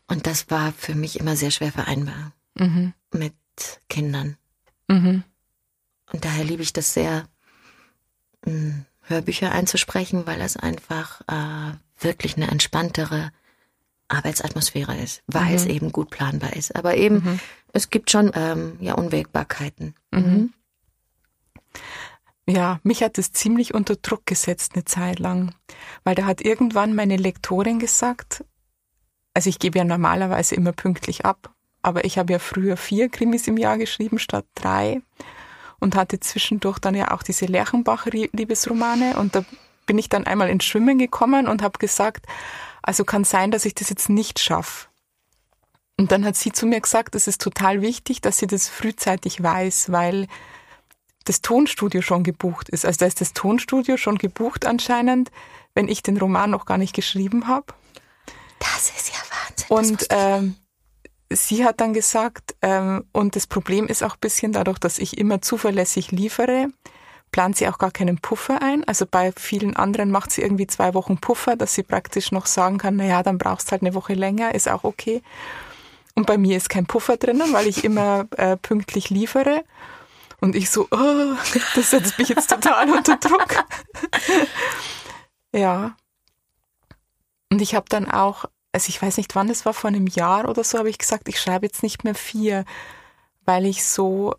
und 0.09 0.27
das 0.27 0.49
war 0.49 0.73
für 0.73 0.95
mich 0.95 1.21
immer 1.21 1.37
sehr 1.37 1.51
schwer 1.51 1.73
vereinbar 1.73 2.33
mhm. 2.55 2.95
mit 3.13 3.35
Kindern. 3.91 4.39
Mhm. 4.89 5.25
Und 6.11 6.25
daher 6.25 6.45
liebe 6.45 6.63
ich 6.63 6.73
das 6.73 6.95
sehr, 6.95 7.29
hm, 8.47 8.87
Hörbücher 9.09 9.53
einzusprechen, 9.53 10.27
weil 10.27 10.41
es 10.41 10.57
einfach 10.57 11.21
äh, 11.29 11.73
wirklich 11.99 12.37
eine 12.37 12.51
entspanntere 12.51 13.31
Arbeitsatmosphäre 14.09 14.97
ist, 14.97 15.23
weil 15.27 15.51
mhm. 15.51 15.55
es 15.55 15.67
eben 15.67 15.93
gut 15.93 16.11
planbar 16.11 16.55
ist. 16.55 16.77
Aber 16.77 16.97
eben, 16.97 17.17
mhm. 17.17 17.41
es 17.73 17.91
gibt 17.91 18.11
schon 18.11 18.31
ähm, 18.35 18.77
ja 18.81 18.95
Unwägbarkeiten. 18.95 19.95
Mhm. 20.11 20.21
mhm. 20.21 20.53
Ja, 22.49 22.79
mich 22.85 23.03
hat 23.03 23.19
es 23.19 23.33
ziemlich 23.33 23.75
unter 23.75 23.97
Druck 23.97 24.25
gesetzt 24.25 24.73
eine 24.75 24.85
Zeit 24.85 25.19
lang, 25.19 25.53
weil 26.05 26.15
da 26.15 26.27
hat 26.27 26.41
irgendwann 26.41 26.95
meine 26.95 27.17
Lektorin 27.17 27.81
gesagt, 27.81 28.45
also 29.35 29.51
ich 29.51 29.59
gebe 29.59 29.79
ja 29.79 29.85
normalerweise 29.85 30.55
immer 30.55 30.71
pünktlich 30.71 31.25
ab, 31.25 31.53
aber 31.83 32.05
ich 32.05 32.19
habe 32.19 32.33
ja 32.33 32.39
früher 32.39 32.77
vier 32.77 33.09
Krimis 33.09 33.49
im 33.49 33.57
Jahr 33.57 33.79
geschrieben 33.79 34.21
statt 34.21 34.47
drei. 34.55 35.03
Und 35.81 35.97
hatte 35.97 36.21
zwischendurch 36.21 36.79
dann 36.79 36.95
ja 36.95 37.11
auch 37.13 37.23
diese 37.23 37.47
Lerchenbach-Liebesromane 37.47 39.17
und 39.17 39.35
da 39.35 39.45
bin 39.87 39.99
ich 39.99 40.09
dann 40.09 40.27
einmal 40.27 40.51
ins 40.51 40.65
Schwimmen 40.65 40.99
gekommen 40.99 41.47
und 41.47 41.63
habe 41.63 41.79
gesagt, 41.79 42.27
also 42.83 43.05
kann 43.05 43.25
sein, 43.25 43.51
dass 43.51 43.65
ich 43.65 43.75
das 43.75 43.89
jetzt 43.89 44.09
nicht 44.09 44.39
schaffe. 44.39 44.89
Und 45.99 46.13
dann 46.13 46.25
hat 46.25 46.37
sie 46.37 46.53
zu 46.53 46.67
mir 46.67 46.81
gesagt, 46.81 47.15
es 47.15 47.27
ist 47.27 47.41
total 47.41 47.81
wichtig, 47.81 48.21
dass 48.21 48.39
sie 48.39 48.47
das 48.47 48.69
frühzeitig 48.69 49.43
weiß, 49.43 49.91
weil 49.93 50.27
das 51.25 51.41
Tonstudio 51.41 52.03
schon 52.03 52.23
gebucht 52.23 52.69
ist. 52.69 52.85
Also 52.85 52.99
da 52.99 53.07
ist 53.07 53.21
das 53.21 53.33
Tonstudio 53.33 53.97
schon 53.97 54.19
gebucht 54.19 54.67
anscheinend, 54.67 55.31
wenn 55.75 55.89
ich 55.89 56.03
den 56.03 56.19
Roman 56.19 56.51
noch 56.51 56.67
gar 56.67 56.79
nicht 56.79 56.95
geschrieben 56.95 57.49
habe. 57.49 57.67
Das 58.59 58.91
ist 58.91 59.09
ja 59.09 59.21
Wahnsinn. 59.69 59.95
Und 59.95 60.07
ähm, 60.11 60.57
sie 61.31 61.65
hat 61.65 61.81
dann 61.81 61.93
gesagt, 61.93 62.55
ähm, 62.63 63.05
und 63.13 63.37
das 63.37 63.47
Problem 63.47 63.87
ist 63.87 64.03
auch 64.03 64.15
ein 64.15 64.21
bisschen 64.21 64.53
dadurch, 64.53 64.79
dass 64.79 64.99
ich 64.99 65.19
immer 65.19 65.43
zuverlässig 65.43 66.11
liefere, 66.13 66.69
plant 67.33 67.57
sie 67.57 67.69
auch 67.69 67.79
gar 67.79 67.91
keinen 67.91 68.19
Puffer 68.19 68.63
ein. 68.63 68.85
Also 68.85 69.07
bei 69.07 69.33
vielen 69.33 69.77
anderen 69.77 70.11
macht 70.11 70.31
sie 70.33 70.43
irgendwie 70.43 70.67
zwei 70.67 70.95
Wochen 70.95 71.19
Puffer, 71.19 71.57
dass 71.57 71.75
sie 71.75 71.83
praktisch 71.83 72.33
noch 72.33 72.47
sagen 72.47 72.79
kann, 72.79 72.97
naja, 72.97 73.23
dann 73.23 73.39
brauchst 73.39 73.73
halt 73.73 73.83
eine 73.83 73.95
Woche 73.95 74.15
länger, 74.15 74.55
ist 74.55 74.69
auch 74.69 74.85
okay. 74.85 75.23
Und 76.15 76.27
bei 76.27 76.39
mir 76.39 76.57
ist 76.57 76.71
kein 76.71 76.87
Puffer 76.87 77.19
drinnen, 77.19 77.53
weil 77.53 77.67
ich 77.67 77.85
immer 77.85 78.27
äh, 78.37 78.57
pünktlich 78.57 79.11
liefere. 79.11 79.65
Und 80.41 80.55
ich 80.55 80.71
so, 80.71 80.89
oh, 80.91 81.35
das 81.75 81.91
setzt 81.91 82.19
mich 82.19 82.29
jetzt 82.29 82.49
total 82.49 82.91
unter 82.91 83.17
Druck. 83.17 83.65
ja. 85.53 85.97
Und 87.51 87.61
ich 87.61 87.75
habe 87.75 87.87
dann 87.89 88.11
auch, 88.11 88.47
also 88.77 88.91
ich 88.91 89.01
weiß 89.01 89.17
nicht 89.17 89.35
wann 89.35 89.49
es 89.49 89.65
war, 89.65 89.73
vor 89.73 89.89
einem 89.89 90.07
Jahr 90.07 90.51
oder 90.51 90.63
so, 90.63 90.77
habe 90.79 90.91
ich 90.91 90.99
gesagt, 90.99 91.29
ich 91.29 91.41
schreibe 91.41 91.65
jetzt 91.65 91.83
nicht 91.83 92.05
mehr 92.05 92.15
vier, 92.15 92.67
weil 93.47 93.65
ich 93.65 93.87
so, 93.87 94.35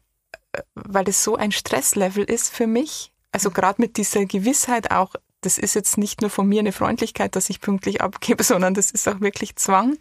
äh, 0.52 0.62
weil 0.76 1.06
das 1.06 1.24
so 1.24 1.36
ein 1.36 1.52
Stresslevel 1.52 2.24
ist 2.24 2.54
für 2.54 2.68
mich. 2.68 3.12
Also 3.32 3.50
gerade 3.50 3.82
mit 3.82 3.98
dieser 3.98 4.28
Gewissheit 4.28 4.92
auch, 4.92 5.16
das 5.42 5.58
ist 5.58 5.74
jetzt 5.74 5.98
nicht 5.98 6.22
nur 6.22 6.30
von 6.30 6.48
mir 6.48 6.60
eine 6.60 6.72
Freundlichkeit, 6.72 7.36
dass 7.36 7.50
ich 7.50 7.62
pünktlich 7.62 8.02
abgebe, 8.02 8.44
sondern 8.44 8.76
das 8.76 8.92
ist 8.92 9.08
auch 9.08 9.22
wirklich 9.22 9.56
Zwang. 9.56 9.98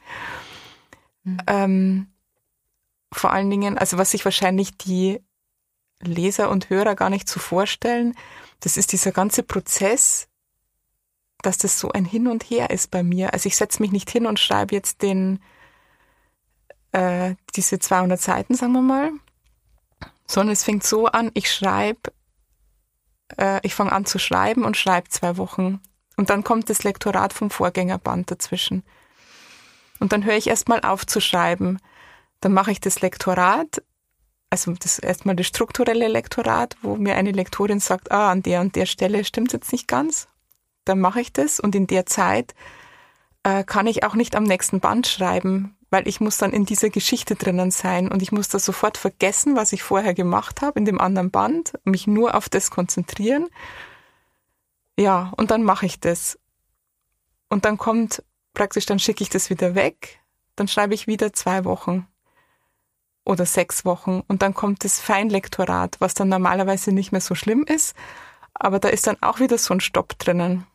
Mhm. 1.24 1.38
Ähm, 1.46 2.06
vor 3.10 3.32
allen 3.32 3.48
Dingen, 3.48 3.78
also 3.78 3.96
was 3.96 4.10
sich 4.10 4.26
wahrscheinlich 4.26 4.76
die 4.76 5.18
Leser 6.02 6.50
und 6.50 6.68
Hörer 6.68 6.94
gar 6.94 7.08
nicht 7.08 7.26
zu 7.26 7.38
vorstellen, 7.38 8.14
das 8.60 8.76
ist 8.76 8.92
dieser 8.92 9.12
ganze 9.12 9.42
Prozess, 9.42 10.28
dass 11.46 11.58
das 11.58 11.78
so 11.78 11.92
ein 11.92 12.04
Hin 12.04 12.26
und 12.26 12.42
Her 12.42 12.70
ist 12.70 12.90
bei 12.90 13.02
mir. 13.02 13.32
Also 13.32 13.46
ich 13.46 13.56
setze 13.56 13.80
mich 13.80 13.92
nicht 13.92 14.10
hin 14.10 14.26
und 14.26 14.40
schreibe 14.40 14.74
jetzt 14.74 15.02
den 15.02 15.40
äh, 16.92 17.36
diese 17.54 17.78
200 17.78 18.20
Seiten, 18.20 18.54
sagen 18.54 18.72
wir 18.72 18.82
mal, 18.82 19.12
sondern 20.26 20.52
es 20.52 20.64
fängt 20.64 20.82
so 20.82 21.06
an, 21.06 21.30
ich 21.34 21.52
schreibe, 21.52 22.12
äh, 23.38 23.60
ich 23.62 23.74
fange 23.74 23.92
an 23.92 24.06
zu 24.06 24.18
schreiben 24.18 24.64
und 24.64 24.76
schreibe 24.76 25.08
zwei 25.08 25.36
Wochen. 25.36 25.80
Und 26.16 26.30
dann 26.30 26.42
kommt 26.42 26.70
das 26.70 26.82
Lektorat 26.82 27.32
vom 27.32 27.50
Vorgängerband 27.50 28.30
dazwischen. 28.30 28.82
Und 30.00 30.12
dann 30.12 30.24
höre 30.24 30.36
ich 30.36 30.48
erstmal 30.48 30.80
auf 30.80 31.06
zu 31.06 31.20
schreiben. 31.20 31.78
Dann 32.40 32.52
mache 32.52 32.72
ich 32.72 32.80
das 32.80 33.00
Lektorat, 33.00 33.82
also 34.50 34.72
das 34.72 34.98
erstmal 34.98 35.36
das 35.36 35.46
strukturelle 35.46 36.08
Lektorat, 36.08 36.76
wo 36.82 36.96
mir 36.96 37.16
eine 37.16 37.32
Lektorin 37.32 37.80
sagt, 37.80 38.10
ah, 38.10 38.30
an 38.30 38.42
der 38.42 38.60
und 38.62 38.74
der 38.74 38.86
Stelle 38.86 39.24
stimmt 39.24 39.52
jetzt 39.52 39.72
nicht 39.72 39.86
ganz. 39.86 40.28
Dann 40.86 41.00
mache 41.00 41.20
ich 41.20 41.34
das 41.34 41.60
und 41.60 41.74
in 41.74 41.86
der 41.86 42.06
Zeit 42.06 42.54
äh, 43.42 43.64
kann 43.64 43.86
ich 43.86 44.04
auch 44.04 44.14
nicht 44.14 44.34
am 44.34 44.44
nächsten 44.44 44.80
Band 44.80 45.06
schreiben, 45.06 45.76
weil 45.90 46.08
ich 46.08 46.20
muss 46.20 46.38
dann 46.38 46.52
in 46.52 46.64
dieser 46.64 46.90
Geschichte 46.90 47.34
drinnen 47.34 47.70
sein 47.70 48.08
und 48.08 48.22
ich 48.22 48.32
muss 48.32 48.48
da 48.48 48.58
sofort 48.58 48.96
vergessen, 48.96 49.56
was 49.56 49.72
ich 49.72 49.82
vorher 49.82 50.14
gemacht 50.14 50.62
habe 50.62 50.78
in 50.78 50.84
dem 50.84 51.00
anderen 51.00 51.30
Band, 51.30 51.74
mich 51.84 52.06
nur 52.06 52.34
auf 52.34 52.48
das 52.48 52.70
konzentrieren. 52.70 53.48
Ja, 54.98 55.32
und 55.36 55.50
dann 55.50 55.62
mache 55.62 55.86
ich 55.86 56.00
das. 56.00 56.38
Und 57.48 57.64
dann 57.64 57.78
kommt 57.78 58.22
praktisch, 58.54 58.86
dann 58.86 58.98
schicke 58.98 59.22
ich 59.22 59.28
das 59.28 59.50
wieder 59.50 59.74
weg, 59.74 60.20
dann 60.56 60.68
schreibe 60.68 60.94
ich 60.94 61.06
wieder 61.06 61.32
zwei 61.32 61.64
Wochen 61.64 62.06
oder 63.24 63.44
sechs 63.44 63.84
Wochen 63.84 64.22
und 64.28 64.42
dann 64.42 64.54
kommt 64.54 64.84
das 64.84 65.00
Feinlektorat, 65.00 65.96
was 66.00 66.14
dann 66.14 66.28
normalerweise 66.28 66.92
nicht 66.92 67.12
mehr 67.12 67.20
so 67.20 67.34
schlimm 67.34 67.64
ist, 67.64 67.94
aber 68.54 68.78
da 68.78 68.88
ist 68.88 69.06
dann 69.06 69.20
auch 69.20 69.40
wieder 69.40 69.58
so 69.58 69.74
ein 69.74 69.80
Stopp 69.80 70.18
drinnen. 70.18 70.66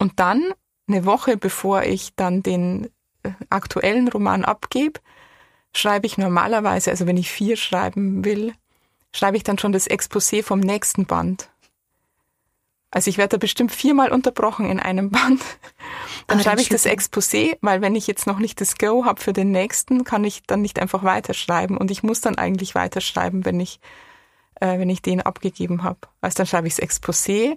Und 0.00 0.18
dann, 0.18 0.54
eine 0.88 1.04
Woche 1.04 1.36
bevor 1.36 1.82
ich 1.82 2.14
dann 2.16 2.42
den 2.42 2.86
äh, 3.22 3.30
aktuellen 3.50 4.08
Roman 4.08 4.46
abgebe, 4.46 4.98
schreibe 5.74 6.06
ich 6.06 6.16
normalerweise, 6.16 6.90
also 6.90 7.06
wenn 7.06 7.18
ich 7.18 7.30
vier 7.30 7.56
schreiben 7.56 8.24
will, 8.24 8.54
schreibe 9.14 9.36
ich 9.36 9.42
dann 9.44 9.58
schon 9.58 9.72
das 9.72 9.88
Exposé 9.88 10.42
vom 10.42 10.58
nächsten 10.58 11.04
Band. 11.04 11.50
Also 12.90 13.10
ich 13.10 13.18
werde 13.18 13.36
da 13.36 13.36
bestimmt 13.36 13.72
viermal 13.72 14.10
unterbrochen 14.10 14.68
in 14.70 14.80
einem 14.80 15.10
Band. 15.10 15.42
Dann 16.26 16.40
ah, 16.40 16.42
schreibe 16.42 16.62
ich 16.62 16.70
das 16.70 16.86
Exposé, 16.86 17.58
weil 17.60 17.82
wenn 17.82 17.94
ich 17.94 18.06
jetzt 18.06 18.26
noch 18.26 18.38
nicht 18.38 18.60
das 18.60 18.78
Go 18.78 19.04
habe 19.04 19.20
für 19.20 19.32
den 19.32 19.50
nächsten, 19.50 20.04
kann 20.04 20.24
ich 20.24 20.42
dann 20.44 20.62
nicht 20.62 20.78
einfach 20.78 21.02
weiterschreiben. 21.02 21.76
Und 21.76 21.90
ich 21.90 22.02
muss 22.02 22.20
dann 22.20 22.36
eigentlich 22.36 22.74
weiterschreiben, 22.74 23.44
wenn 23.44 23.58
ich, 23.58 23.80
äh, 24.60 24.78
wenn 24.78 24.90
ich 24.90 25.02
den 25.02 25.20
abgegeben 25.20 25.82
habe. 25.82 26.00
Also 26.20 26.38
dann 26.38 26.46
schreibe 26.46 26.68
ich 26.68 26.76
das 26.76 26.84
Exposé, 26.84 27.56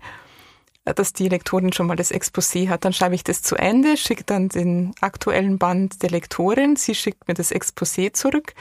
dass 0.85 1.13
die 1.13 1.29
Lektorin 1.29 1.71
schon 1.71 1.87
mal 1.87 1.95
das 1.95 2.11
Exposé 2.11 2.69
hat. 2.69 2.83
Dann 2.83 2.93
schreibe 2.93 3.15
ich 3.15 3.23
das 3.23 3.41
zu 3.41 3.55
Ende, 3.55 3.95
schicke 3.95 4.23
dann 4.25 4.49
den 4.49 4.93
aktuellen 4.99 5.57
Band 5.57 6.03
der 6.03 6.09
Lektorin. 6.09 6.75
Sie 6.75 6.95
schickt 6.95 7.27
mir 7.27 7.33
das 7.33 7.51
Exposé 7.51 8.13
zurück. 8.13 8.53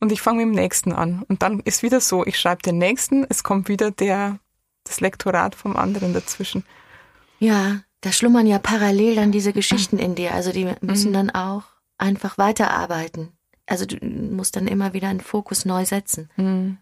Und 0.00 0.12
ich 0.12 0.20
fange 0.20 0.44
mit 0.44 0.54
dem 0.54 0.60
nächsten 0.60 0.92
an. 0.92 1.24
Und 1.28 1.42
dann 1.42 1.60
ist 1.60 1.82
wieder 1.82 2.00
so, 2.00 2.24
ich 2.24 2.38
schreibe 2.38 2.62
den 2.62 2.78
nächsten, 2.78 3.26
es 3.28 3.42
kommt 3.42 3.68
wieder 3.68 3.90
der 3.90 4.38
das 4.84 5.00
Lektorat 5.00 5.54
vom 5.54 5.76
anderen 5.76 6.14
dazwischen. 6.14 6.64
Ja, 7.38 7.80
da 8.00 8.12
schlummern 8.12 8.46
ja 8.46 8.58
parallel 8.58 9.16
dann 9.16 9.32
diese 9.32 9.52
Geschichten 9.52 9.98
in 9.98 10.14
dir. 10.14 10.34
Also 10.34 10.52
die 10.52 10.72
müssen 10.80 11.10
mhm. 11.10 11.14
dann 11.14 11.30
auch 11.30 11.64
einfach 11.98 12.38
weiterarbeiten. 12.38 13.32
Also 13.66 13.86
du 13.86 13.96
musst 14.04 14.56
dann 14.56 14.66
immer 14.66 14.94
wieder 14.94 15.08
einen 15.08 15.20
Fokus 15.20 15.64
neu 15.64 15.84
setzen. 15.84 16.30
Mhm. 16.36 16.78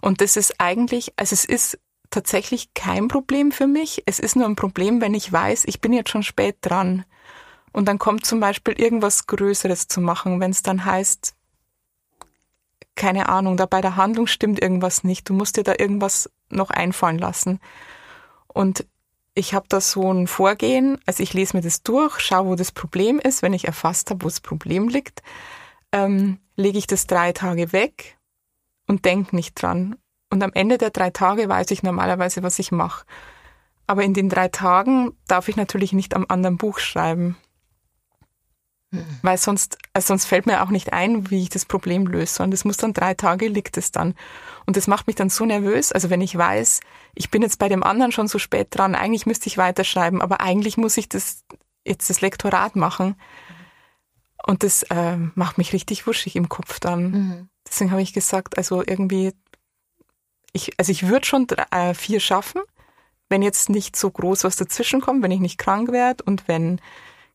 Und 0.00 0.20
das 0.20 0.36
ist 0.36 0.60
eigentlich, 0.60 1.12
also 1.16 1.34
es 1.34 1.44
ist 1.44 1.78
tatsächlich 2.10 2.74
kein 2.74 3.08
Problem 3.08 3.52
für 3.52 3.66
mich. 3.66 4.02
Es 4.06 4.18
ist 4.18 4.36
nur 4.36 4.46
ein 4.46 4.56
Problem, 4.56 5.00
wenn 5.00 5.14
ich 5.14 5.32
weiß, 5.32 5.64
ich 5.66 5.80
bin 5.80 5.92
jetzt 5.92 6.10
schon 6.10 6.22
spät 6.22 6.56
dran. 6.60 7.04
Und 7.72 7.86
dann 7.86 7.98
kommt 7.98 8.26
zum 8.26 8.40
Beispiel 8.40 8.74
irgendwas 8.74 9.26
Größeres 9.26 9.88
zu 9.88 10.00
machen, 10.00 10.40
wenn 10.40 10.50
es 10.50 10.62
dann 10.62 10.84
heißt, 10.84 11.34
keine 12.96 13.28
Ahnung, 13.28 13.56
da 13.56 13.66
bei 13.66 13.80
der 13.80 13.96
Handlung 13.96 14.26
stimmt 14.26 14.60
irgendwas 14.60 15.04
nicht. 15.04 15.28
Du 15.28 15.32
musst 15.32 15.56
dir 15.56 15.62
da 15.62 15.74
irgendwas 15.78 16.30
noch 16.50 16.70
einfallen 16.70 17.18
lassen. 17.18 17.60
Und 18.48 18.86
ich 19.34 19.54
habe 19.54 19.66
da 19.68 19.80
so 19.80 20.12
ein 20.12 20.26
Vorgehen, 20.26 20.98
also 21.06 21.22
ich 21.22 21.32
lese 21.32 21.56
mir 21.56 21.62
das 21.62 21.82
durch, 21.82 22.18
schaue, 22.20 22.48
wo 22.48 22.54
das 22.56 22.72
Problem 22.72 23.18
ist. 23.20 23.42
Wenn 23.42 23.54
ich 23.54 23.66
erfasst 23.66 24.10
habe, 24.10 24.24
wo 24.24 24.28
das 24.28 24.40
Problem 24.40 24.88
liegt, 24.88 25.22
ähm, 25.92 26.40
lege 26.56 26.78
ich 26.78 26.86
das 26.86 27.06
drei 27.06 27.32
Tage 27.32 27.72
weg 27.72 28.18
und 28.86 29.04
denke 29.04 29.34
nicht 29.36 29.54
dran. 29.54 29.96
Und 30.30 30.42
am 30.42 30.52
Ende 30.54 30.78
der 30.78 30.90
drei 30.90 31.10
Tage 31.10 31.48
weiß 31.48 31.70
ich 31.72 31.82
normalerweise, 31.82 32.42
was 32.42 32.58
ich 32.58 32.72
mache. 32.72 33.04
Aber 33.86 34.04
in 34.04 34.14
den 34.14 34.28
drei 34.28 34.48
Tagen 34.48 35.12
darf 35.26 35.48
ich 35.48 35.56
natürlich 35.56 35.92
nicht 35.92 36.14
am 36.14 36.24
anderen 36.28 36.56
Buch 36.56 36.78
schreiben. 36.78 37.36
Mhm. 38.92 39.04
Weil 39.22 39.36
sonst, 39.36 39.78
also 39.92 40.08
sonst 40.08 40.26
fällt 40.26 40.46
mir 40.46 40.62
auch 40.62 40.70
nicht 40.70 40.92
ein, 40.92 41.30
wie 41.30 41.42
ich 41.42 41.48
das 41.48 41.64
Problem 41.64 42.06
löse, 42.06 42.34
sondern 42.34 42.52
das 42.52 42.64
muss 42.64 42.76
dann 42.76 42.92
drei 42.92 43.14
Tage 43.14 43.48
liegt 43.48 43.76
es 43.76 43.92
dann. 43.92 44.14
Und 44.66 44.76
das 44.76 44.86
macht 44.86 45.06
mich 45.06 45.16
dann 45.16 45.30
so 45.30 45.44
nervös. 45.44 45.92
Also 45.92 46.10
wenn 46.10 46.20
ich 46.20 46.36
weiß, 46.36 46.80
ich 47.14 47.30
bin 47.30 47.42
jetzt 47.42 47.58
bei 47.58 47.68
dem 47.68 47.82
anderen 47.82 48.12
schon 48.12 48.28
so 48.28 48.38
spät 48.38 48.68
dran, 48.70 48.94
eigentlich 48.94 49.26
müsste 49.26 49.48
ich 49.48 49.58
weiterschreiben, 49.58 50.22
aber 50.22 50.40
eigentlich 50.40 50.76
muss 50.76 50.96
ich 50.96 51.08
das 51.08 51.44
jetzt 51.84 52.10
das 52.10 52.20
Lektorat 52.20 52.76
machen. 52.76 53.16
Und 54.46 54.62
das 54.62 54.82
äh, 54.84 55.16
macht 55.34 55.58
mich 55.58 55.72
richtig 55.72 56.06
wuschig 56.06 56.36
im 56.36 56.48
Kopf 56.48 56.80
dann. 56.80 57.10
Mhm. 57.10 57.48
Deswegen 57.66 57.90
habe 57.90 58.02
ich 58.02 58.12
gesagt, 58.12 58.56
also 58.56 58.82
irgendwie, 58.84 59.32
ich, 60.52 60.72
also 60.78 60.92
ich 60.92 61.08
würde 61.08 61.26
schon 61.26 61.46
drei, 61.46 61.64
äh, 61.70 61.94
vier 61.94 62.20
schaffen, 62.20 62.62
wenn 63.28 63.42
jetzt 63.42 63.68
nicht 63.68 63.96
so 63.96 64.10
groß 64.10 64.44
was 64.44 64.56
dazwischen 64.56 65.00
kommt, 65.00 65.22
wenn 65.22 65.30
ich 65.30 65.40
nicht 65.40 65.58
krank 65.58 65.92
werde 65.92 66.24
und 66.24 66.48
wenn 66.48 66.80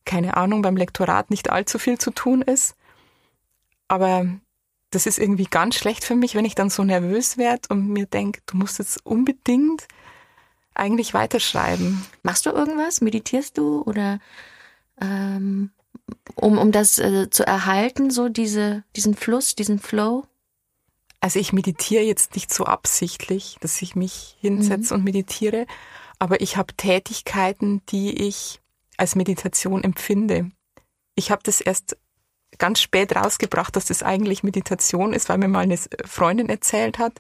keine 0.06 0.38
Ahnung, 0.38 0.62
beim 0.62 0.78
Lektorat 0.78 1.32
nicht 1.32 1.50
allzu 1.50 1.80
viel 1.80 1.98
zu 1.98 2.12
tun 2.12 2.42
ist. 2.42 2.76
Aber 3.88 4.28
das 4.92 5.06
ist 5.06 5.20
irgendwie 5.20 5.46
ganz 5.46 5.76
schlecht 5.76 6.06
für 6.06 6.16
mich, 6.16 6.36
wenn 6.36 6.46
ich 6.46 6.56
dann 6.56 6.70
so 6.70 6.84
nervös 6.84 7.38
werde 7.38 7.68
und 7.70 7.90
mir 7.90 8.06
denke, 8.06 8.42
du 8.46 8.56
musst 8.56 8.80
jetzt 8.80 9.06
unbedingt 9.06 9.88
eigentlich 10.74 11.14
weiterschreiben. 11.14 12.06
Machst 12.24 12.46
du 12.46 12.52
irgendwas? 12.52 13.02
Meditierst 13.02 13.58
du 13.58 13.82
oder 13.82 14.20
ähm, 15.02 15.72
um, 16.36 16.58
um 16.58 16.72
das 16.72 17.00
äh, 17.00 17.30
zu 17.30 17.46
erhalten, 17.46 18.12
so 18.12 18.30
diese, 18.30 18.84
diesen 18.96 19.16
Fluss, 19.16 19.56
diesen 19.56 19.80
Flow? 19.80 20.26
Also 21.26 21.40
ich 21.40 21.54
meditiere 21.54 22.04
jetzt 22.04 22.36
nicht 22.36 22.54
so 22.54 22.66
absichtlich, 22.66 23.58
dass 23.60 23.82
ich 23.82 23.96
mich 23.96 24.38
hinsetze 24.42 24.94
mhm. 24.94 25.00
und 25.00 25.06
meditiere, 25.06 25.66
aber 26.20 26.40
ich 26.40 26.56
habe 26.56 26.76
Tätigkeiten, 26.76 27.82
die 27.90 28.28
ich 28.28 28.62
als 28.98 29.16
Meditation 29.16 29.84
empfinde. 29.84 30.52
Ich 31.16 31.32
habe 31.32 31.42
das 31.42 31.62
erst 31.62 31.98
ganz 32.60 32.80
spät 32.80 33.16
rausgebracht, 33.16 33.76
dass 33.76 33.86
das 33.86 34.04
eigentlich 34.04 34.44
Meditation 34.44 35.14
ist, 35.14 35.28
weil 35.28 35.40
mir 35.40 35.48
mal 35.48 35.62
eine 35.62 35.80
Freundin 36.06 36.48
erzählt 36.48 37.00
hat, 37.00 37.20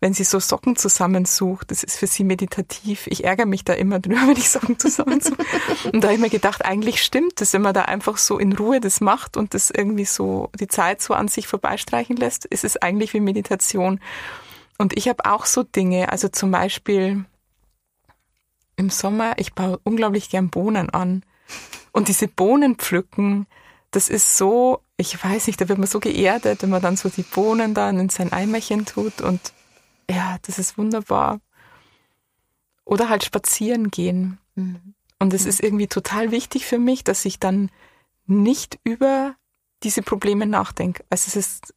wenn 0.00 0.14
sie 0.14 0.24
so 0.24 0.40
Socken 0.40 0.76
zusammensucht, 0.76 1.70
das 1.70 1.84
ist 1.84 1.98
für 1.98 2.06
sie 2.06 2.24
meditativ. 2.24 3.06
Ich 3.06 3.24
ärgere 3.24 3.44
mich 3.44 3.64
da 3.64 3.74
immer 3.74 4.00
drüber, 4.00 4.22
wenn 4.26 4.36
ich 4.36 4.48
Socken 4.48 4.78
zusammensuche. 4.78 5.44
und 5.92 6.00
da 6.02 6.08
habe 6.08 6.14
ich 6.14 6.20
mir 6.20 6.30
gedacht, 6.30 6.64
eigentlich 6.64 7.02
stimmt 7.02 7.40
das, 7.40 7.52
wenn 7.52 7.62
man 7.62 7.74
da 7.74 7.82
einfach 7.82 8.16
so 8.16 8.38
in 8.38 8.54
Ruhe 8.54 8.80
das 8.80 9.00
macht 9.00 9.36
und 9.36 9.52
das 9.52 9.70
irgendwie 9.70 10.06
so 10.06 10.50
die 10.58 10.68
Zeit 10.68 11.02
so 11.02 11.14
an 11.14 11.28
sich 11.28 11.46
vorbeistreichen 11.46 12.16
lässt, 12.16 12.46
ist 12.46 12.64
es 12.64 12.78
eigentlich 12.78 13.12
wie 13.12 13.20
Meditation. 13.20 14.00
Und 14.78 14.96
ich 14.96 15.08
habe 15.08 15.26
auch 15.26 15.44
so 15.44 15.62
Dinge, 15.62 16.10
also 16.10 16.28
zum 16.28 16.50
Beispiel 16.50 17.26
im 18.76 18.88
Sommer, 18.88 19.34
ich 19.36 19.52
baue 19.52 19.78
unglaublich 19.84 20.30
gern 20.30 20.48
Bohnen 20.48 20.88
an. 20.88 21.22
Und 21.92 22.08
diese 22.08 22.28
Bohnen 22.28 22.76
pflücken, 22.76 23.46
das 23.90 24.08
ist 24.08 24.38
so, 24.38 24.80
ich 24.96 25.22
weiß 25.22 25.48
nicht, 25.48 25.60
da 25.60 25.68
wird 25.68 25.78
man 25.78 25.88
so 25.88 26.00
geerdet, 26.00 26.62
wenn 26.62 26.70
man 26.70 26.80
dann 26.80 26.96
so 26.96 27.10
die 27.10 27.22
Bohnen 27.22 27.74
dann 27.74 27.98
in 27.98 28.08
sein 28.08 28.32
Eimerchen 28.32 28.86
tut 28.86 29.20
und 29.20 29.52
ja, 30.10 30.38
das 30.42 30.58
ist 30.58 30.76
wunderbar. 30.76 31.40
Oder 32.84 33.08
halt 33.08 33.24
spazieren 33.24 33.90
gehen. 33.90 34.38
Mhm. 34.56 34.94
Und 35.18 35.32
es 35.32 35.44
mhm. 35.44 35.48
ist 35.50 35.62
irgendwie 35.62 35.86
total 35.86 36.30
wichtig 36.30 36.66
für 36.66 36.78
mich, 36.78 37.04
dass 37.04 37.24
ich 37.24 37.38
dann 37.38 37.70
nicht 38.26 38.78
über 38.84 39.36
diese 39.82 40.02
Probleme 40.02 40.46
nachdenke. 40.46 41.04
Also 41.10 41.28
es 41.28 41.36
ist, 41.36 41.74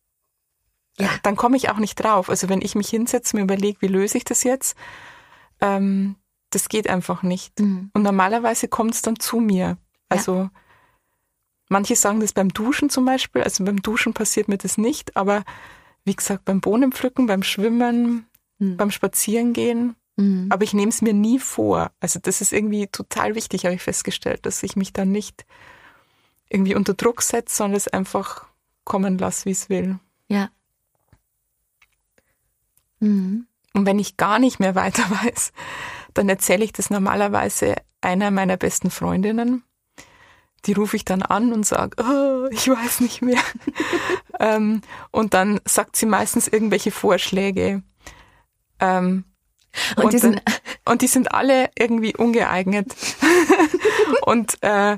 ja. 0.97 1.09
dann 1.23 1.35
komme 1.35 1.57
ich 1.57 1.69
auch 1.69 1.77
nicht 1.77 1.95
drauf. 1.95 2.29
Also 2.29 2.49
wenn 2.49 2.61
ich 2.61 2.75
mich 2.75 2.89
hinsetze, 2.89 3.35
mir 3.35 3.43
überlege, 3.43 3.81
wie 3.81 3.87
löse 3.87 4.17
ich 4.17 4.25
das 4.25 4.43
jetzt, 4.43 4.75
ähm, 5.61 6.15
das 6.49 6.69
geht 6.69 6.89
einfach 6.89 7.23
nicht. 7.23 7.59
Mhm. 7.59 7.91
Und 7.93 8.03
normalerweise 8.03 8.67
kommt 8.67 8.95
es 8.95 9.01
dann 9.01 9.19
zu 9.19 9.39
mir. 9.39 9.77
Also 10.09 10.35
ja. 10.35 10.51
manche 11.69 11.95
sagen 11.95 12.19
das 12.19 12.33
beim 12.33 12.49
Duschen 12.49 12.89
zum 12.89 13.05
Beispiel. 13.05 13.43
Also 13.43 13.63
beim 13.63 13.81
Duschen 13.81 14.13
passiert 14.13 14.47
mir 14.47 14.57
das 14.57 14.77
nicht, 14.77 15.15
aber 15.15 15.43
wie 16.05 16.15
gesagt, 16.15 16.45
beim 16.45 16.61
Bohnenpflücken, 16.61 17.27
beim 17.27 17.43
Schwimmen, 17.43 18.27
mhm. 18.59 18.77
beim 18.77 18.91
Spazierengehen. 18.91 19.95
Mhm. 20.15 20.47
Aber 20.49 20.63
ich 20.63 20.73
nehme 20.73 20.89
es 20.89 21.01
mir 21.01 21.13
nie 21.13 21.39
vor. 21.39 21.91
Also 21.99 22.19
das 22.21 22.41
ist 22.41 22.53
irgendwie 22.53 22.87
total 22.87 23.35
wichtig, 23.35 23.65
habe 23.65 23.75
ich 23.75 23.81
festgestellt, 23.81 24.45
dass 24.45 24.63
ich 24.63 24.75
mich 24.75 24.93
dann 24.93 25.11
nicht 25.11 25.45
irgendwie 26.49 26.75
unter 26.75 26.93
Druck 26.93 27.21
setze, 27.21 27.55
sondern 27.55 27.77
es 27.77 27.87
einfach 27.87 28.45
kommen 28.83 29.17
lasse, 29.17 29.45
wie 29.45 29.51
es 29.51 29.69
will. 29.69 29.99
Ja. 30.27 30.49
Mhm. 32.99 33.47
Und 33.73 33.85
wenn 33.85 33.99
ich 33.99 34.17
gar 34.17 34.39
nicht 34.39 34.59
mehr 34.59 34.75
weiter 34.75 35.03
weiß, 35.09 35.51
dann 36.13 36.29
erzähle 36.29 36.63
ich 36.63 36.73
das 36.73 36.89
normalerweise 36.89 37.75
einer 38.01 38.29
meiner 38.29 38.57
besten 38.57 38.91
Freundinnen 38.91 39.63
die 40.65 40.73
rufe 40.73 40.95
ich 40.95 41.05
dann 41.05 41.21
an 41.21 41.51
und 41.51 41.65
sage, 41.65 42.01
oh, 42.01 42.47
ich 42.51 42.69
weiß 42.69 43.01
nicht 43.01 43.21
mehr. 43.21 43.41
ähm, 44.39 44.81
und 45.11 45.33
dann 45.33 45.59
sagt 45.65 45.95
sie 45.95 46.05
meistens 46.05 46.47
irgendwelche 46.47 46.91
Vorschläge. 46.91 47.83
Ähm, 48.79 49.25
und, 49.95 50.05
und, 50.05 50.13
die 50.13 50.19
dann, 50.19 50.41
und, 50.85 51.01
die 51.01 51.07
sind 51.07 51.33
alle 51.33 51.69
irgendwie 51.77 52.15
ungeeignet. 52.15 52.95
und 54.25 54.61
äh, 54.61 54.97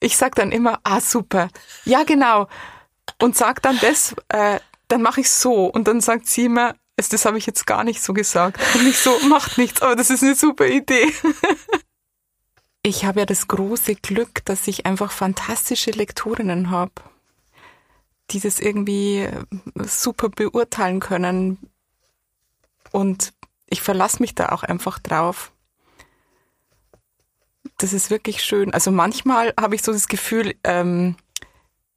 ich 0.00 0.16
sag 0.16 0.34
dann 0.34 0.52
immer, 0.52 0.80
ah 0.84 1.00
super, 1.00 1.48
ja 1.84 2.04
genau. 2.04 2.48
Und 3.20 3.36
sag 3.36 3.62
dann 3.62 3.78
das, 3.80 4.14
äh, 4.28 4.60
dann 4.88 5.02
mache 5.02 5.22
ich 5.22 5.30
so. 5.30 5.66
Und 5.66 5.88
dann 5.88 6.00
sagt 6.00 6.26
sie 6.26 6.44
immer, 6.44 6.74
das 6.96 7.24
habe 7.24 7.38
ich 7.38 7.46
jetzt 7.46 7.66
gar 7.66 7.82
nicht 7.82 8.02
so 8.02 8.12
gesagt. 8.12 8.60
Und 8.74 8.86
ich 8.86 8.98
so, 8.98 9.18
macht 9.28 9.58
nichts, 9.58 9.82
aber 9.82 9.96
das 9.96 10.10
ist 10.10 10.22
eine 10.22 10.34
super 10.34 10.66
Idee 10.66 11.12
ich 12.86 13.04
habe 13.04 13.20
ja 13.20 13.26
das 13.26 13.48
große 13.48 13.96
Glück, 13.96 14.44
dass 14.44 14.68
ich 14.68 14.86
einfach 14.86 15.10
fantastische 15.10 15.90
Lektorinnen 15.90 16.70
habe, 16.70 16.92
die 18.30 18.38
das 18.38 18.60
irgendwie 18.60 19.22
äh, 19.22 19.44
super 19.84 20.28
beurteilen 20.28 21.00
können. 21.00 21.58
Und 22.92 23.32
ich 23.68 23.82
verlasse 23.82 24.22
mich 24.22 24.36
da 24.36 24.50
auch 24.50 24.62
einfach 24.62 25.00
drauf. 25.00 25.52
Das 27.78 27.92
ist 27.92 28.10
wirklich 28.10 28.44
schön. 28.44 28.72
Also 28.72 28.92
manchmal 28.92 29.52
habe 29.60 29.74
ich 29.74 29.82
so 29.82 29.92
das 29.92 30.06
Gefühl, 30.06 30.54
ähm, 30.62 31.16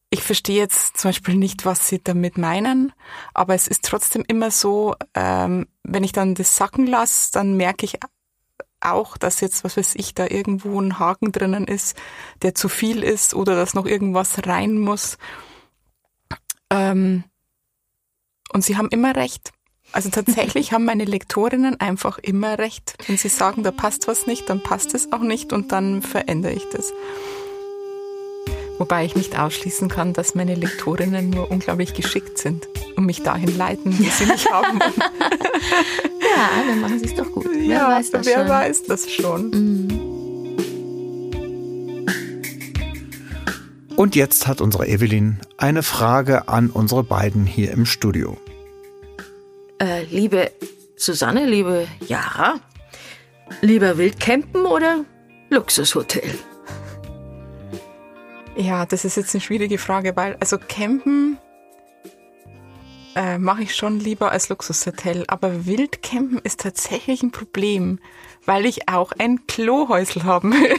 ich 0.10 0.23
verstehe 0.23 0.58
jetzt 0.58 0.97
zum 0.97 1.10
Beispiel 1.10 1.36
nicht, 1.36 1.65
was 1.65 1.88
sie 1.88 2.04
damit 2.04 2.39
meinen, 2.39 2.93
aber 3.36 3.54
es 3.54 3.67
ist 3.67 3.86
trotzdem 3.86 4.23
immer 4.28 4.49
so, 4.49 4.95
ähm, 5.13 5.67
wenn 5.84 6.04
ich 6.04 6.13
dann 6.13 6.34
das 6.34 6.58
sacken 6.58 6.88
lasse, 6.88 7.32
dann 7.32 7.58
merke 7.58 7.86
ich 7.86 7.99
auch, 8.81 9.17
dass 9.17 9.41
jetzt, 9.41 9.63
was 9.63 9.77
weiß 9.77 9.95
ich, 9.95 10.13
da 10.13 10.27
irgendwo 10.27 10.79
ein 10.79 10.99
Haken 10.99 11.31
drinnen 11.31 11.67
ist, 11.67 11.97
der 12.41 12.55
zu 12.55 12.69
viel 12.69 13.03
ist 13.03 13.33
oder 13.33 13.55
dass 13.55 13.73
noch 13.73 13.85
irgendwas 13.85 14.45
rein 14.45 14.77
muss. 14.77 15.17
Ähm, 16.69 17.23
und 18.53 18.63
sie 18.63 18.77
haben 18.77 18.89
immer 18.89 19.15
recht. 19.15 19.51
Also 19.91 20.09
tatsächlich 20.09 20.71
haben 20.73 20.85
meine 20.85 21.05
Lektorinnen 21.05 21.79
einfach 21.79 22.17
immer 22.19 22.59
recht. 22.59 22.95
Wenn 23.07 23.17
sie 23.17 23.29
sagen, 23.29 23.63
da 23.63 23.71
passt 23.71 24.07
was 24.07 24.27
nicht, 24.27 24.49
dann 24.49 24.61
passt 24.61 24.93
es 24.93 25.11
auch 25.11 25.21
nicht 25.21 25.53
und 25.53 25.71
dann 25.71 26.01
verändere 26.01 26.53
ich 26.53 26.67
das. 26.69 26.93
Wobei 28.79 29.03
ich 29.03 29.13
nicht 29.13 29.37
ausschließen 29.37 29.89
kann, 29.89 30.13
dass 30.13 30.35
meine 30.35 30.55
Lektorinnen 30.55 31.29
nur 31.29 31.51
unglaublich 31.51 31.93
geschickt 31.93 32.37
sind 32.37 32.65
und 32.95 33.05
mich 33.05 33.21
dahin 33.21 33.57
leiten, 33.57 33.99
wie 33.99 34.09
sie 34.09 34.25
mich 34.25 34.49
haben. 34.49 34.79
ja, 36.21 36.49
dann 36.65 36.79
machen 36.79 36.99
sie 36.99 37.07
es 37.07 37.15
doch 37.15 37.29
gut. 37.29 37.45
Wer 37.51 37.61
ja, 37.61 37.89
weiß 37.89 38.11
das 38.11 38.25
wer 38.25 38.39
schon. 38.39 38.47
weiß 38.47 38.83
das 38.83 39.11
schon. 39.11 39.49
Mhm. 39.49 40.09
Und 43.97 44.15
jetzt 44.15 44.47
hat 44.47 44.61
unsere 44.61 44.87
Evelyn 44.87 45.41
eine 45.57 45.83
Frage 45.83 46.47
an 46.47 46.69
unsere 46.69 47.03
beiden 47.03 47.45
hier 47.45 47.71
im 47.71 47.85
Studio. 47.85 48.37
Äh, 49.79 50.03
liebe 50.05 50.51
Susanne, 50.95 51.45
liebe 51.45 51.85
Jara, 52.07 52.61
lieber 53.59 53.97
Wildcampen 53.97 54.65
oder 54.65 55.03
Luxushotel? 55.49 56.33
Ja, 58.59 58.85
das 58.85 59.05
ist 59.05 59.15
jetzt 59.15 59.33
eine 59.33 59.39
schwierige 59.39 59.77
Frage, 59.77 60.17
weil 60.17 60.35
also 60.41 60.57
campen 60.57 61.37
äh, 63.15 63.37
mache 63.37 63.63
ich 63.63 63.73
schon 63.73 64.01
lieber 64.01 64.33
als 64.33 64.49
Luxushotel, 64.49 65.23
aber 65.29 65.65
Wildcampen 65.65 66.39
ist 66.39 66.59
tatsächlich 66.59 67.23
ein 67.23 67.31
Problem, 67.31 67.99
weil 68.45 68.65
ich 68.65 68.89
auch 68.89 69.13
ein 69.17 69.47
Klohäusel 69.47 70.25
haben 70.25 70.51
will. 70.51 70.75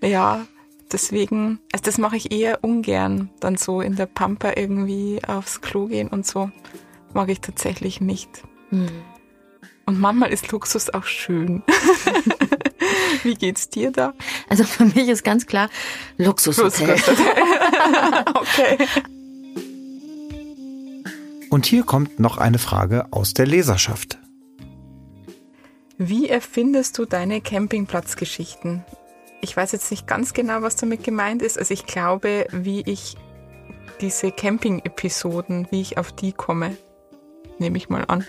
ja, 0.08 0.46
deswegen, 0.92 1.58
also 1.72 1.82
das 1.82 1.98
mache 1.98 2.16
ich 2.16 2.30
eher 2.30 2.62
ungern, 2.62 3.30
dann 3.40 3.56
so 3.56 3.80
in 3.80 3.96
der 3.96 4.06
Pampa 4.06 4.52
irgendwie 4.54 5.20
aufs 5.26 5.62
Klo 5.62 5.86
gehen 5.86 6.06
und 6.06 6.24
so 6.24 6.48
mag 7.12 7.28
ich 7.28 7.40
tatsächlich 7.40 8.00
nicht. 8.00 8.44
Hm. 8.70 8.86
Und 9.86 10.00
manchmal 10.00 10.32
ist 10.32 10.50
Luxus 10.50 10.90
auch 10.90 11.04
schön. 11.04 11.62
Wie 13.22 13.34
geht's 13.34 13.68
dir 13.68 13.90
da? 13.90 14.14
Also 14.48 14.64
für 14.64 14.84
mich 14.84 15.08
ist 15.08 15.24
ganz 15.24 15.46
klar 15.46 15.68
Luxushotel. 16.16 16.90
okay. 18.34 18.78
Und 21.50 21.66
hier 21.66 21.84
kommt 21.84 22.18
noch 22.18 22.38
eine 22.38 22.58
Frage 22.58 23.06
aus 23.12 23.34
der 23.34 23.46
Leserschaft. 23.46 24.18
Wie 25.98 26.28
erfindest 26.28 26.98
du 26.98 27.04
deine 27.04 27.40
Campingplatzgeschichten? 27.40 28.84
Ich 29.40 29.56
weiß 29.56 29.72
jetzt 29.72 29.90
nicht 29.90 30.06
ganz 30.06 30.32
genau, 30.32 30.62
was 30.62 30.76
damit 30.76 31.04
gemeint 31.04 31.42
ist. 31.42 31.58
Also 31.58 31.72
ich 31.72 31.86
glaube, 31.86 32.46
wie 32.50 32.82
ich 32.86 33.16
diese 34.00 34.32
Camping-Episoden, 34.32 35.68
wie 35.70 35.80
ich 35.80 35.98
auf 35.98 36.10
die 36.10 36.32
komme, 36.32 36.76
nehme 37.58 37.78
ich 37.78 37.88
mal 37.88 38.04
an. 38.08 38.24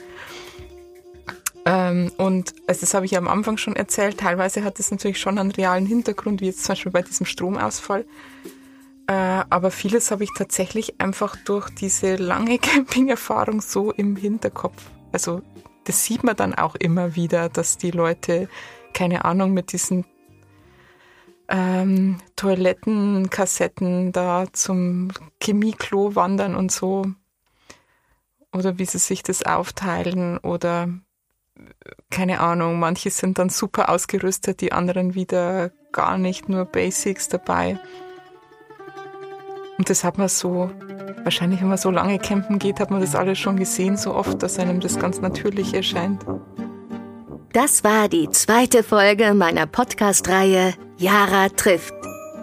Ähm, 1.65 2.11
und 2.17 2.53
also 2.67 2.81
das 2.81 2.93
habe 2.93 3.05
ich 3.05 3.11
ja 3.11 3.19
am 3.19 3.27
Anfang 3.27 3.57
schon 3.57 3.75
erzählt. 3.75 4.19
Teilweise 4.19 4.63
hat 4.63 4.79
es 4.79 4.91
natürlich 4.91 5.19
schon 5.19 5.39
einen 5.39 5.51
realen 5.51 5.87
Hintergrund, 5.87 6.41
wie 6.41 6.45
jetzt 6.45 6.63
zum 6.63 6.73
Beispiel 6.73 6.91
bei 6.91 7.01
diesem 7.01 7.25
Stromausfall. 7.25 8.05
Äh, 9.07 9.13
aber 9.49 9.71
vieles 9.71 10.11
habe 10.11 10.23
ich 10.23 10.31
tatsächlich 10.35 10.99
einfach 10.99 11.35
durch 11.45 11.69
diese 11.69 12.15
lange 12.15 12.59
Camping-Erfahrung 12.59 13.61
so 13.61 13.91
im 13.91 14.15
Hinterkopf. 14.15 14.83
Also 15.11 15.41
das 15.85 16.03
sieht 16.03 16.23
man 16.23 16.35
dann 16.35 16.53
auch 16.53 16.75
immer 16.75 17.15
wieder, 17.15 17.49
dass 17.49 17.77
die 17.77 17.91
Leute, 17.91 18.47
keine 18.93 19.25
Ahnung, 19.25 19.53
mit 19.53 19.71
diesen 19.71 20.05
ähm, 21.47 22.17
Toilettenkassetten 22.35 24.11
da 24.11 24.45
zum 24.51 25.11
Chemieklo 25.41 26.15
wandern 26.15 26.55
und 26.55 26.71
so. 26.71 27.05
Oder 28.51 28.79
wie 28.79 28.85
sie 28.85 28.99
sich 28.99 29.21
das 29.21 29.43
aufteilen 29.43 30.37
oder 30.39 30.89
keine 32.09 32.39
Ahnung, 32.39 32.79
manche 32.79 33.09
sind 33.09 33.39
dann 33.39 33.49
super 33.49 33.89
ausgerüstet, 33.89 34.61
die 34.61 34.71
anderen 34.71 35.15
wieder 35.15 35.71
gar 35.91 36.17
nicht, 36.17 36.49
nur 36.49 36.65
Basics 36.65 37.29
dabei. 37.29 37.79
Und 39.77 39.89
das 39.89 40.03
hat 40.03 40.17
man 40.17 40.29
so, 40.29 40.71
wahrscheinlich 41.23 41.61
wenn 41.61 41.67
man 41.67 41.77
so 41.77 41.91
lange 41.91 42.19
campen 42.19 42.59
geht, 42.59 42.79
hat 42.79 42.91
man 42.91 43.01
das 43.01 43.15
alles 43.15 43.37
schon 43.39 43.57
gesehen, 43.57 43.97
so 43.97 44.13
oft, 44.13 44.41
dass 44.41 44.59
einem 44.59 44.79
das 44.79 44.97
ganz 44.99 45.19
natürlich 45.21 45.73
erscheint. 45.73 46.25
Das 47.53 47.83
war 47.83 48.09
die 48.09 48.29
zweite 48.29 48.83
Folge 48.83 49.33
meiner 49.33 49.65
Podcast-Reihe 49.65 50.73
Jara 50.97 51.49
trifft. 51.49 51.93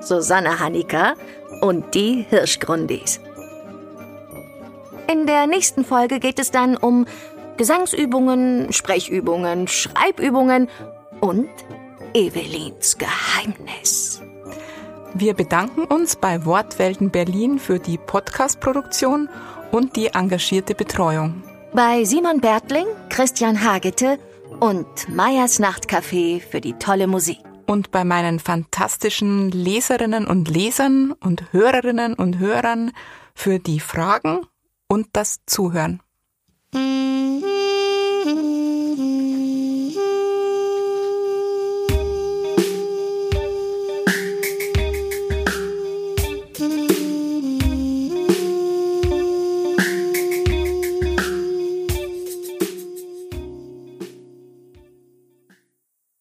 Susanne 0.00 0.58
Hanika 0.58 1.14
und 1.60 1.94
die 1.94 2.26
Hirschgrundis. 2.28 3.20
In 5.10 5.26
der 5.26 5.46
nächsten 5.46 5.84
Folge 5.84 6.18
geht 6.18 6.38
es 6.38 6.50
dann 6.50 6.76
um 6.76 7.06
Gesangsübungen, 7.62 8.72
Sprechübungen, 8.72 9.68
Schreibübungen 9.68 10.68
und 11.20 11.48
Evelins 12.12 12.98
Geheimnis. 12.98 14.20
Wir 15.14 15.34
bedanken 15.34 15.84
uns 15.84 16.16
bei 16.16 16.44
Wortwelten 16.44 17.10
Berlin 17.10 17.60
für 17.60 17.78
die 17.78 17.98
Podcast-Produktion 17.98 19.28
und 19.70 19.94
die 19.94 20.08
engagierte 20.08 20.74
Betreuung. 20.74 21.44
Bei 21.72 22.02
Simon 22.02 22.40
Bertling, 22.40 22.86
Christian 23.10 23.62
Hagete 23.62 24.18
und 24.58 25.08
Meyers 25.08 25.60
Nachtcafé 25.60 26.40
für 26.40 26.60
die 26.60 26.72
tolle 26.72 27.06
Musik. 27.06 27.38
Und 27.68 27.92
bei 27.92 28.02
meinen 28.02 28.40
fantastischen 28.40 29.52
Leserinnen 29.52 30.26
und 30.26 30.48
Lesern 30.48 31.12
und 31.12 31.52
Hörerinnen 31.52 32.14
und 32.14 32.40
Hörern 32.40 32.90
für 33.36 33.60
die 33.60 33.78
Fragen 33.78 34.40
und 34.88 35.10
das 35.12 35.42
Zuhören. 35.46 36.02
Mm-hmm. 36.74 37.71